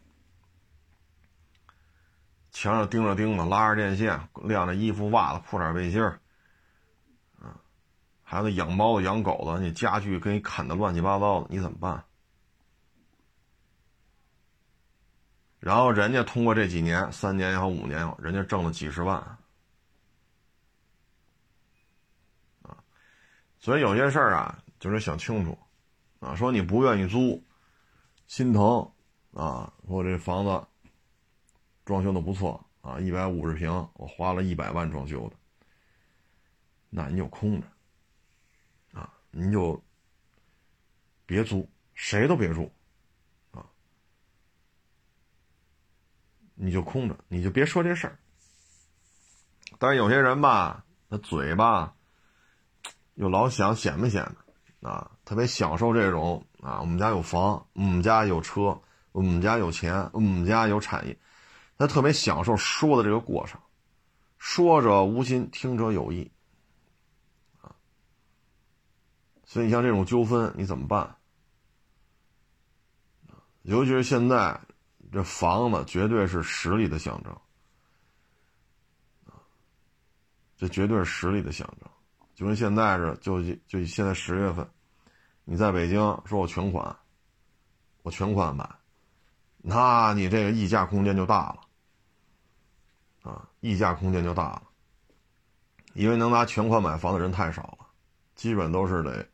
[2.52, 6.20] 墙上钉着钉子，拉着电线，晾着衣服、袜子、裤衩、背心儿，
[7.40, 7.58] 啊，
[8.24, 12.04] 还有那养猫的、养狗的，那家具给你砍的乱七八糟的，你怎么办？
[15.60, 19.18] 然后人家通过这几年，三年也好，五年也好，人家挣了几十万，
[22.62, 22.78] 啊，
[23.60, 25.58] 所以有些事儿啊，就是想清楚，
[26.20, 27.44] 啊，说你不愿意租，
[28.28, 28.92] 心疼，
[29.34, 30.68] 啊，我这房子
[31.84, 35.36] 装修的不错，啊，一百五十平，我花了一百万装修的，
[36.90, 37.68] 那你就空着，
[38.94, 39.84] 啊，您就
[41.26, 42.72] 别租，谁都别住。
[46.60, 48.18] 你就空着，你就别说这事儿，
[49.78, 51.94] 但是有些人吧，他嘴巴
[53.14, 54.24] 又老想显摆显
[54.82, 58.82] 摆啊，特别享受这种啊，我们家有房，我们家有车，
[59.12, 61.18] 我们家有钱，我们家有产业，
[61.78, 63.62] 他特别享受说的这个过程。
[64.40, 66.32] 说者无心，听者有意，
[67.62, 67.76] 啊，
[69.46, 71.16] 所以像这种纠纷，你怎么办？
[73.64, 74.62] 尤其是现在，
[75.12, 77.36] 这房子绝对是实力的象征，
[80.58, 81.90] 这绝对是实力的象征。
[82.36, 84.70] 就跟现在是，就就现在十月份，
[85.44, 86.96] 你在北京说我全款，
[88.04, 88.70] 我全款买，
[89.58, 91.62] 那你这个溢价空间就大了。
[93.24, 94.64] 啊，溢价空间就大了，
[95.94, 97.88] 因为能拿全款买房的人太少了，
[98.36, 99.28] 基本都是得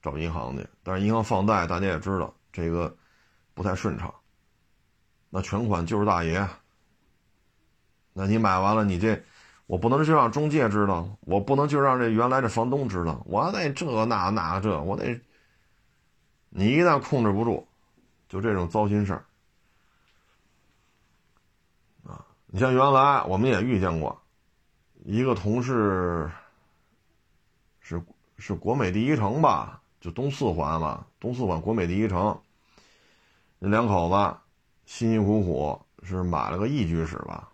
[0.00, 0.66] 找银行去。
[0.82, 2.96] 但是银行放贷，大家也知道这个
[3.54, 4.14] 不太顺畅。
[5.36, 6.48] 那全款就是大爷，
[8.12, 9.20] 那你买完了，你这
[9.66, 15.20] 我不能就让中介知道，我不能就让这原来这房东知道，我得这那那这，我得
[16.50, 17.66] 你一旦控制不住，
[18.28, 19.24] 就这种糟心事儿。
[22.04, 24.16] 啊你像原来我们也遇见过，
[25.04, 26.30] 一个同事
[27.80, 28.00] 是
[28.38, 32.40] 是国美第一城吧，就东四环嘛，东四环国美第一城，
[33.58, 34.36] 那两口子
[34.86, 37.50] 辛辛苦苦是买了个一居室吧，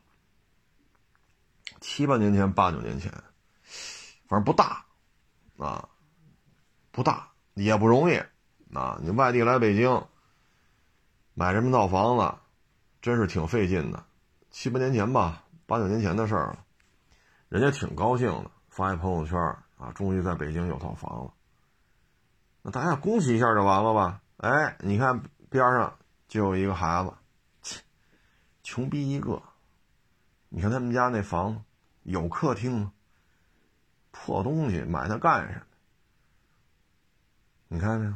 [1.81, 3.12] 七八年前八九年前，
[4.26, 4.85] 反正不大，
[5.57, 5.89] 啊，
[6.91, 8.16] 不大也不容易，
[8.74, 10.05] 啊，你外地来北京
[11.35, 12.35] 买这么套房子，
[13.01, 14.05] 真是挺费劲的。
[14.51, 16.64] 七八年前吧，八九年前的事儿了，
[17.49, 19.39] 人家挺高兴的，发一朋友圈
[19.78, 21.33] 啊，终于在北京有套房了。
[22.62, 24.20] 那大家恭喜一下就完了吧？
[24.39, 25.97] 哎，你看边上
[26.28, 27.12] 就有一个孩子，
[28.71, 29.43] 穷逼一个。
[30.49, 31.61] 你看他们家那房子
[32.05, 32.93] 有客厅吗？
[34.12, 35.62] 破东西，买它干什么？
[37.66, 38.14] 你看见没有？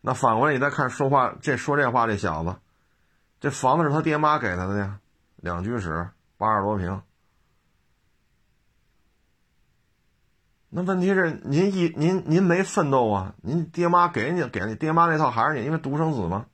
[0.00, 2.56] 那反过来你再看说话这说这话这小子。
[3.40, 5.00] 这房子是他爹妈给他的呀，
[5.34, 7.02] 两居室，八十多平。
[10.68, 13.34] 那问题是您一您您没奋斗啊？
[13.42, 16.46] 您爹妈给你给你爹妈那套还是你，因为独生子嘛，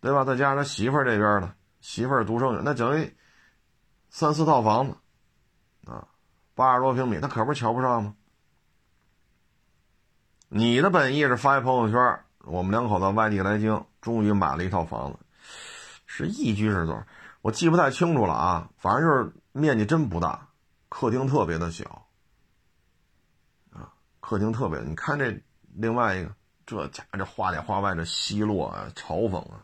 [0.00, 0.24] 对吧？
[0.24, 3.16] 再加上他媳妇儿这边的媳妇儿独生女，那等于
[4.08, 4.96] 三四套房子
[5.90, 6.08] 啊，
[6.54, 8.14] 八十多平米，他可不是瞧不上吗？
[10.48, 13.84] 你的本意是发一朋友圈，我们两口子外地来京。
[14.00, 15.18] 终于买了一套房子，
[16.06, 17.04] 是一居室多？
[17.42, 20.48] 我记不太清楚了啊，反正就是面积真不大，
[20.88, 22.06] 客厅特别的小，
[23.74, 24.80] 啊，客厅特别。
[24.80, 25.38] 你看这
[25.74, 26.34] 另外一个，
[26.64, 29.62] 这家这话里话外的奚落啊，嘲讽，啊，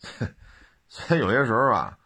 [0.88, 1.98] 所以有些时候啊，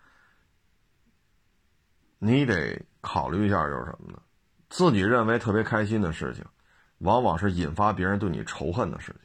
[2.19, 4.21] 你得考虑一下，就是什么呢？
[4.69, 6.45] 自己认为特别开心的事情。
[6.99, 9.23] 往往是引发别人对你仇恨的事情。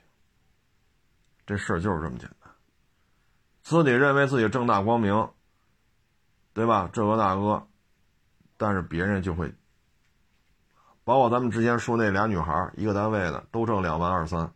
[1.46, 2.52] 这事儿就是这么简单。
[3.62, 5.30] 自己认为自己正大光明，
[6.54, 6.90] 对吧？
[6.92, 7.68] 这个那个，
[8.58, 9.54] 但是别人就会，
[11.04, 14.52] 包括咱们之前说那俩女孩，一个单位的，都挣两万二三，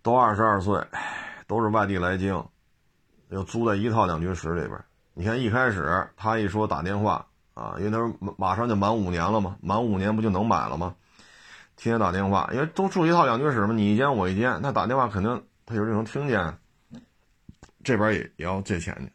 [0.00, 0.82] 都二十二岁，
[1.46, 2.44] 都是外地来京，
[3.28, 4.78] 又租在一套两居室里边。
[5.14, 10.94] 你看一开始他一说打电话啊，因为他说马上就满五年了嘛，满五年不就能买了吗？
[11.76, 16.58] 天天打电话，因为都住一套两居室嘛，你一间我一间，那打电话肯定他有这种听见，
[17.82, 19.12] 这边也也要借钱去，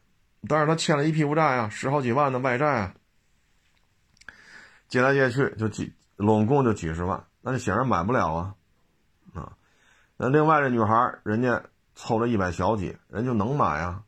[0.48, 2.94] 但是他欠了一屁股债啊，十好几万的外债啊，
[4.88, 8.56] 借来借去就几，拢共就几十万，那就显然买不了啊，
[9.34, 9.54] 啊，
[10.18, 11.64] 那另外这女孩人家
[11.98, 14.04] 凑了一百小几，人就能买啊，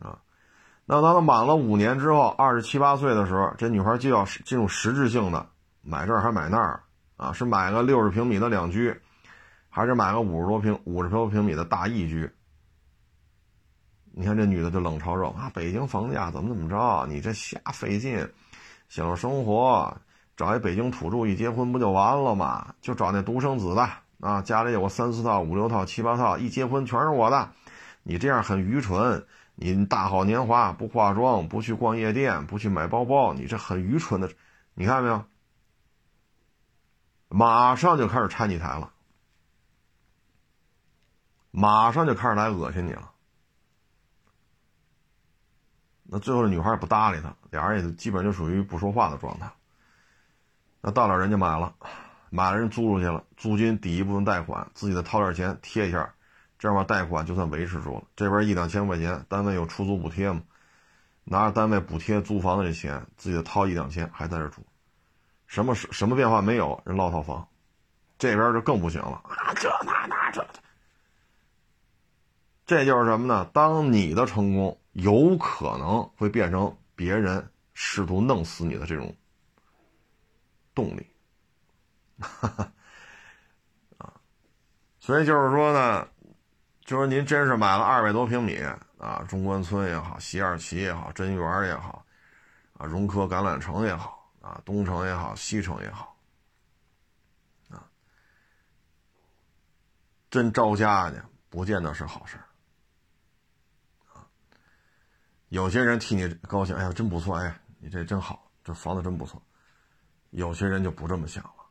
[0.00, 0.18] 啊，
[0.86, 5.46] 那当他满了五年之后，二十七八岁的时候，这女孩就要进入实质性的
[5.82, 6.82] 买这儿还买那儿。
[7.18, 8.94] 啊，是买个六十平米的两居，
[9.70, 12.30] 还是买个五十多平、五十多平米的大一居？
[14.12, 17.06] 你看这女的就冷嘲热讽啊，北京房价怎么怎么着？
[17.08, 18.18] 你这瞎费劲，
[18.90, 19.96] 享受生活，
[20.36, 22.74] 找一北京土著一结婚不就完了吗？
[22.82, 23.88] 就找那独生子的
[24.20, 27.52] 啊，家里有个三四套、五六套、七八套，一结婚全是我的。
[28.02, 34.30] 你这样很愚蠢，你大好年华不化妆，不去逛夜店，不去买包包，你这很愚蠢的，
[34.74, 35.24] 你看没有？
[37.28, 38.92] 马上就开始拆你台了，
[41.50, 43.10] 马上就开始来恶心你了。
[46.04, 49.50] 那最后女孩也不搭理他，俩人也基本就属于不说话的状态。
[50.80, 51.74] 那到了人家买了，
[52.36, 56.14] 买了人租出去了，租金抵一部分贷款，自己再掏点钱贴一下，
[56.58, 58.04] 这样吧，贷款就算维持住了。
[58.14, 60.42] 这边一两千块钱，单位有出租补贴嘛，
[61.24, 64.60] 拿着单位补贴租房的这钱，自己再掏一两千还在这住，
[65.46, 66.78] 什么什么变化没有？
[66.84, 67.48] 人落套房，
[68.18, 69.54] 这边就更不行了啊！
[69.54, 70.46] 这那那这，
[72.66, 73.46] 这就是什么呢？
[73.54, 79.16] 当你的成功有可能会变成别人试图弄死你的这种
[80.74, 81.06] 动力。
[82.18, 82.72] 哈哈，
[83.98, 84.12] 啊，
[84.98, 86.08] 所以就是说呢，
[86.84, 88.58] 就是您真是买了二百多平米
[88.98, 92.06] 啊，中关村也好，西二旗也好，真园也好，
[92.78, 96.16] 啊，融科橄榄城也好，啊，东城也好，西城也好，
[97.68, 97.84] 啊，
[100.30, 102.38] 真招家去，不见得是好事
[104.08, 104.26] 啊。
[105.48, 109.42] 有些人替你高兴，哎呀，真不错，哎，你这真好，这房子真不错。
[110.30, 111.65] 有些人就不这么想了。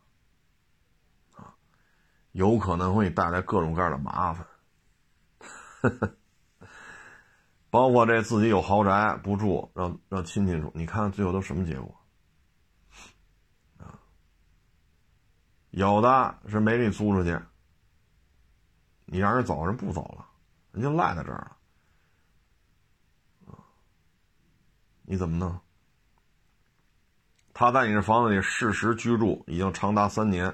[2.36, 4.46] 有可能会带来各种各样的麻烦，
[7.70, 11.98] 包括这自己有豪宅不住，让让亲戚住，你看最后都什么结果？
[13.78, 13.98] 啊，
[15.70, 17.40] 有的是没给你租出去，
[19.06, 20.28] 你让人走，人不走了，
[20.74, 21.56] 人就赖在这儿
[23.48, 23.56] 了，
[25.04, 25.58] 你怎么弄？
[27.54, 30.54] 他在你这房子里事实居住已经长达三年，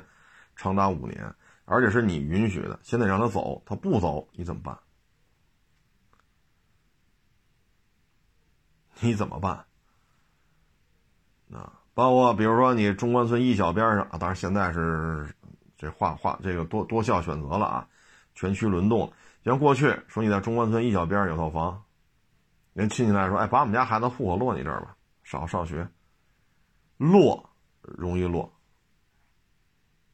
[0.55, 1.33] 长达五年。
[1.65, 4.77] 而且是你允许的，现在让他走，他不走，你怎么办？
[8.99, 9.65] 你怎么办？
[11.51, 15.33] 啊，包括比如说你中关村一小边上啊，当然现在是
[15.77, 17.87] 这划划这个多多校选择了啊，
[18.35, 19.11] 全区轮动。
[19.43, 21.83] 像过去说你在中关村一小边有套房，
[22.73, 25.87] 人亲戚来说，哎，把我们家孩子户口落你这儿吧，少上学，
[26.97, 27.49] 落
[27.81, 28.53] 容易落。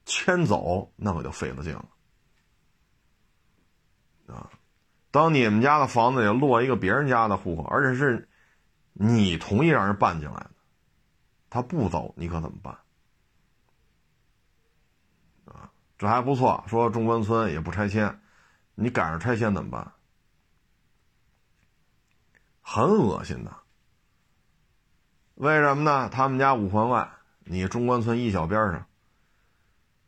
[0.07, 1.85] 迁走那可就费了劲了
[4.33, 4.49] 啊！
[5.11, 8.29] 当你们家的房子也落一个别人家的户口，而且是
[8.93, 10.51] 你同意让人办进来的，
[11.49, 12.77] 他不走，你可怎么办？
[15.45, 18.21] 啊，这还不错，说中关村也不拆迁，
[18.75, 19.91] 你赶上拆迁怎么办？
[22.61, 23.53] 很恶心的。
[25.35, 26.07] 为什么呢？
[26.09, 27.11] 他们家五环外，
[27.43, 28.86] 你中关村一小边上。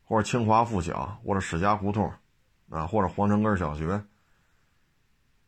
[0.09, 2.11] 或者清华附小，或者史家胡同，
[2.71, 4.03] 啊，或者皇城根小学，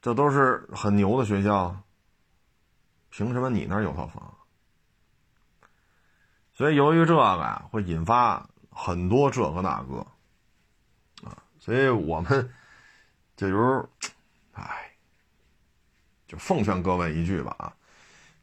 [0.04, 1.76] 这都是很牛的学校。
[3.10, 4.38] 凭什么你那儿有套房？
[6.54, 10.06] 所以由于这个呀，会引发很多这个那个，
[11.28, 12.54] 啊，所以我们
[13.36, 13.90] 这就是，
[14.54, 14.92] 哎，
[16.28, 17.74] 就奉劝各位一句吧啊，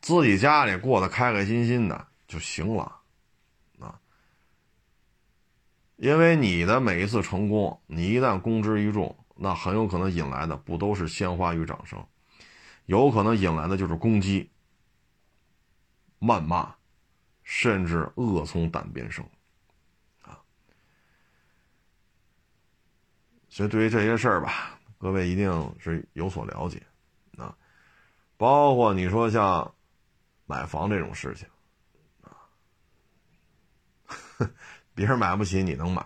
[0.01, 2.98] 自己家里过得开开心心的就行了。
[5.99, 12.07] 因为你的每一次成功，你一旦公之于众，那很有可能引来的不都是鲜花与掌声，
[12.87, 14.49] 有可能引来的就是攻击、
[16.21, 16.73] 谩骂，
[17.43, 19.29] 甚至恶从胆边生，
[20.23, 20.39] 啊！
[23.49, 26.81] 所以对于这些事儿吧，各位一定是有所了解，
[27.37, 27.59] 啊，
[28.37, 29.75] 包括你说像
[30.47, 31.49] 买房这种事情，
[32.23, 32.39] 啊。
[34.99, 36.05] 别人买不起，你能买？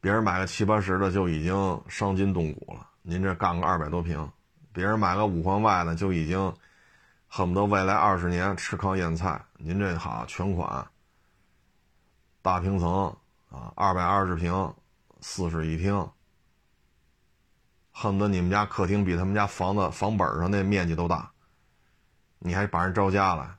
[0.00, 4.26] 别人买个七八十的就已经伤筋动骨了，您这干个二百多平，
[4.72, 6.56] 别人买个五环外的就已经
[7.28, 10.86] 恨不得未来二十年吃糠咽菜，您这好全款
[12.40, 13.14] 大平层
[13.50, 14.74] 啊，二百二十平，
[15.20, 16.08] 四室一厅，
[17.90, 21.30] 恨不得你们家客厅比他们家房子房本上那面积都大，
[22.38, 23.58] 你还把人招家来？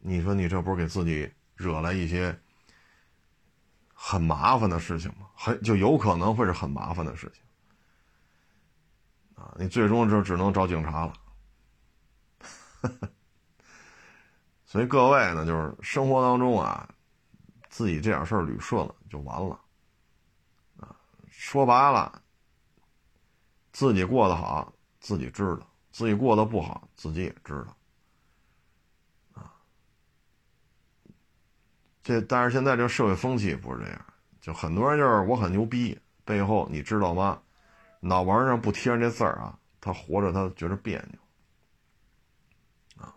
[0.00, 2.36] 你说你这不是给自己惹来一些
[3.94, 5.28] 很麻烦的事情吗？
[5.34, 7.42] 很就有可能会是很麻烦的事情
[9.34, 9.54] 啊！
[9.58, 11.12] 你最终就只能找警察了。
[14.64, 16.88] 所以各位呢，就是生活当中啊，
[17.68, 19.60] 自己这点事儿捋顺了就完了
[20.78, 20.96] 啊。
[21.28, 22.22] 说白了，
[23.72, 27.76] 自己过得好，自己知道；自己过得不好，自己也知道。
[32.02, 34.04] 这但是现在这个社会风气不是这样，
[34.40, 37.40] 就很多人就是我很牛逼，背后你知道吗？
[38.00, 43.12] 脑门上不贴上这字儿啊，他活着他觉得别扭，啊，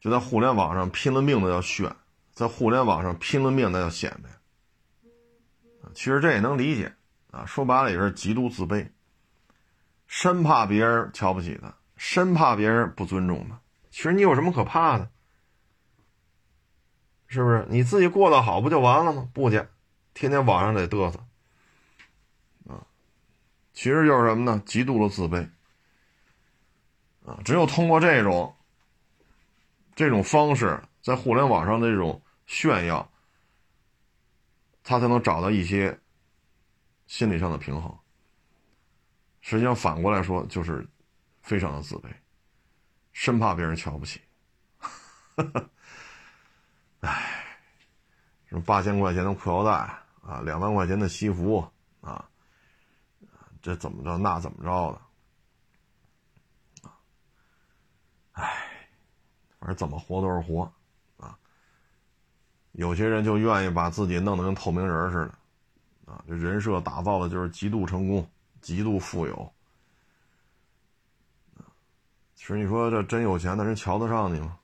[0.00, 1.92] 就在互联网上拼了命的要炫，
[2.32, 4.30] 在互联网上拼了命的要显摆，
[5.92, 6.94] 其实这也能理解
[7.32, 8.88] 啊，说白了也是极度自卑，
[10.06, 13.60] 生怕别人瞧不起他，生怕别人不尊重他。
[13.90, 15.10] 其实你有什么可怕的？
[17.28, 19.28] 是不是你自己过得好不就完了吗？
[19.32, 19.66] 不去，
[20.14, 21.18] 天天网上得嘚瑟，
[22.68, 22.86] 啊，
[23.72, 24.62] 其实就是什么呢？
[24.64, 25.48] 极度的自卑，
[27.24, 28.54] 啊，只有通过这种
[29.94, 33.10] 这种方式，在互联网上的这种炫耀，
[34.84, 35.98] 他才能找到一些
[37.06, 37.98] 心理上的平衡。
[39.40, 40.86] 实际上反过来说，就是
[41.42, 42.08] 非常的自卑，
[43.12, 44.20] 生怕别人瞧不起。
[47.00, 47.44] 唉，
[48.46, 49.70] 什么八千块钱的裤腰带
[50.22, 51.64] 啊，两万块钱的西服
[52.00, 52.28] 啊，
[53.62, 54.92] 这怎么着那怎么着
[56.82, 56.98] 的，啊，
[58.32, 58.88] 唉，
[59.58, 60.72] 反正怎么活都是活，
[61.18, 61.38] 啊，
[62.72, 65.18] 有些人就愿意把自己弄得跟透明人似
[66.06, 68.28] 的，啊，这人设打造的就是极度成功、
[68.60, 69.52] 极度富有，
[72.34, 74.58] 其实你说这真有钱的人瞧得上你吗？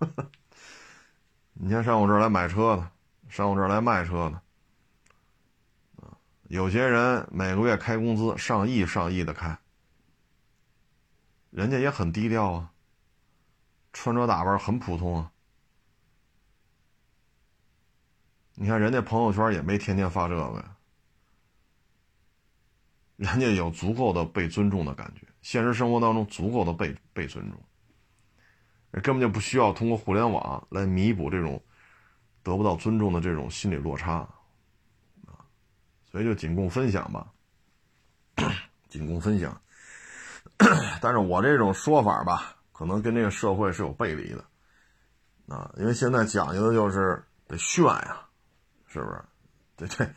[1.64, 2.90] 你看上我这儿来买车的，
[3.28, 4.42] 上我这儿来卖车的，
[6.04, 9.56] 啊，有些人每个月开工资上亿上亿的开，
[11.50, 12.72] 人家也很低调啊，
[13.92, 15.30] 穿着打扮很普通啊。
[18.54, 20.76] 你看人家朋友圈也没天天发这个呀，
[23.14, 27.62] 人家有足够的被尊重的感觉，现实生活当中足够的被被尊重。
[29.00, 31.62] 根本就不需要通过互联网来弥补这种
[32.42, 34.18] 得不到尊重的这种心理落差，
[35.26, 35.40] 啊，
[36.10, 37.26] 所以就仅供分享吧，
[38.88, 39.58] 仅供分享。
[41.00, 44.44] 但是我这种说法吧，可能跟这个社会是有背离的，
[45.48, 48.26] 啊，因为现在讲究的就是得炫呀，
[48.88, 49.22] 是不是？
[49.74, 50.10] 对对，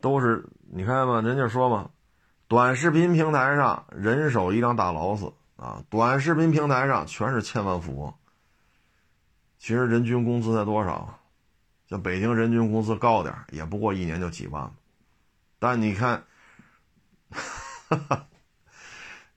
[0.00, 1.90] 都是你看嘛，人家说嘛，
[2.48, 8.14] 短视频平台上人手一辆大劳斯啊，短视频平台上全是千万富翁。
[9.62, 11.20] 其实人均工资才多少？
[11.86, 14.68] 像北京人均工资高点也不过一年就几万。
[15.60, 16.24] 但你看，
[17.30, 18.26] 哈 哈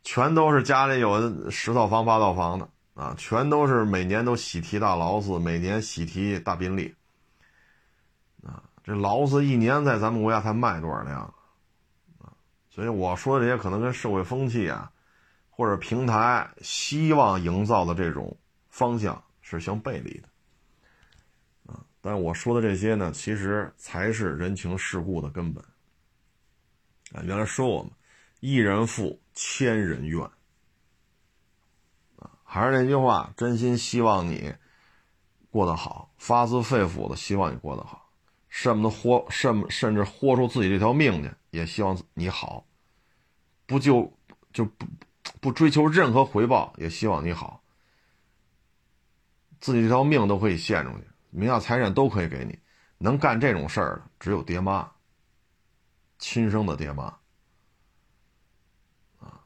[0.02, 6.96] 全都是家里有十套房八套房的啊，全都是每年都喜提大劳斯，每年喜提大宾利。
[8.44, 11.32] 啊，这劳斯一年在咱们国家才卖多少辆？
[12.72, 14.92] 所以我说的这些可能跟社会风气啊，
[15.52, 18.36] 或者平台希望营造的这种
[18.70, 19.24] 方向。
[19.48, 21.86] 是相背离的，啊！
[22.02, 25.64] 但我说的这些呢，其实才是人情世故的根本。
[27.14, 27.92] 啊，原来说我们
[28.40, 30.20] 一人富，千人怨。
[32.16, 34.52] 啊，还是那句话，真心希望你
[35.52, 38.10] 过得好，发自肺腑的希望你过得好，
[38.50, 42.66] 甚么豁甚甚至豁出自己这条命去，也希望你好，
[43.68, 44.12] 不就
[44.52, 44.88] 就不
[45.40, 47.62] 不追求任何回报，也希望你好。
[49.66, 52.56] 自己这条命都可以献出去，名下财产都可以给你，
[53.00, 54.92] 能干这种事儿的只有爹妈，
[56.20, 57.06] 亲生的爹妈，
[59.20, 59.42] 啊，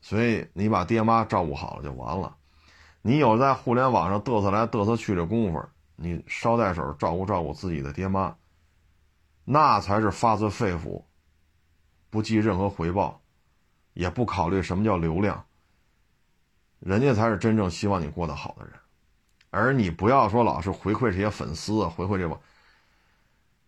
[0.00, 2.36] 所以你把爹妈照顾好了就完了。
[3.00, 5.60] 你有在互联网上嘚瑟来嘚瑟去的功夫，
[5.96, 8.36] 你捎带手照顾照顾自己的爹妈，
[9.44, 11.02] 那才是发自肺腑，
[12.10, 13.20] 不计任何回报，
[13.94, 15.44] 也不考虑什么叫流量，
[16.78, 18.74] 人家才是真正希望你过得好的人。
[19.52, 22.40] 而你不要说老是回馈这些粉丝啊，回馈这个，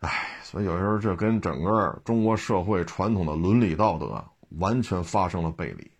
[0.00, 4.24] 哎，所以有时候这跟整个中国社会传统的伦理道德
[4.58, 5.90] 完全发生了背离，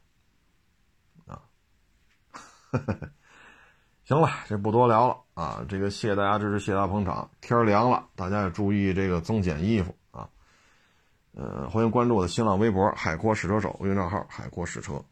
[1.26, 1.42] 啊，
[4.04, 7.30] 行了，这不多聊了啊，这个谢谢大家支持，谢谢大家捧场。
[7.42, 10.30] 天凉了，大家也注意这个增减衣服啊。
[11.34, 15.04] 呃，欢迎关注我的新浪微博“海阔试车手”微信账号“海阔试车”。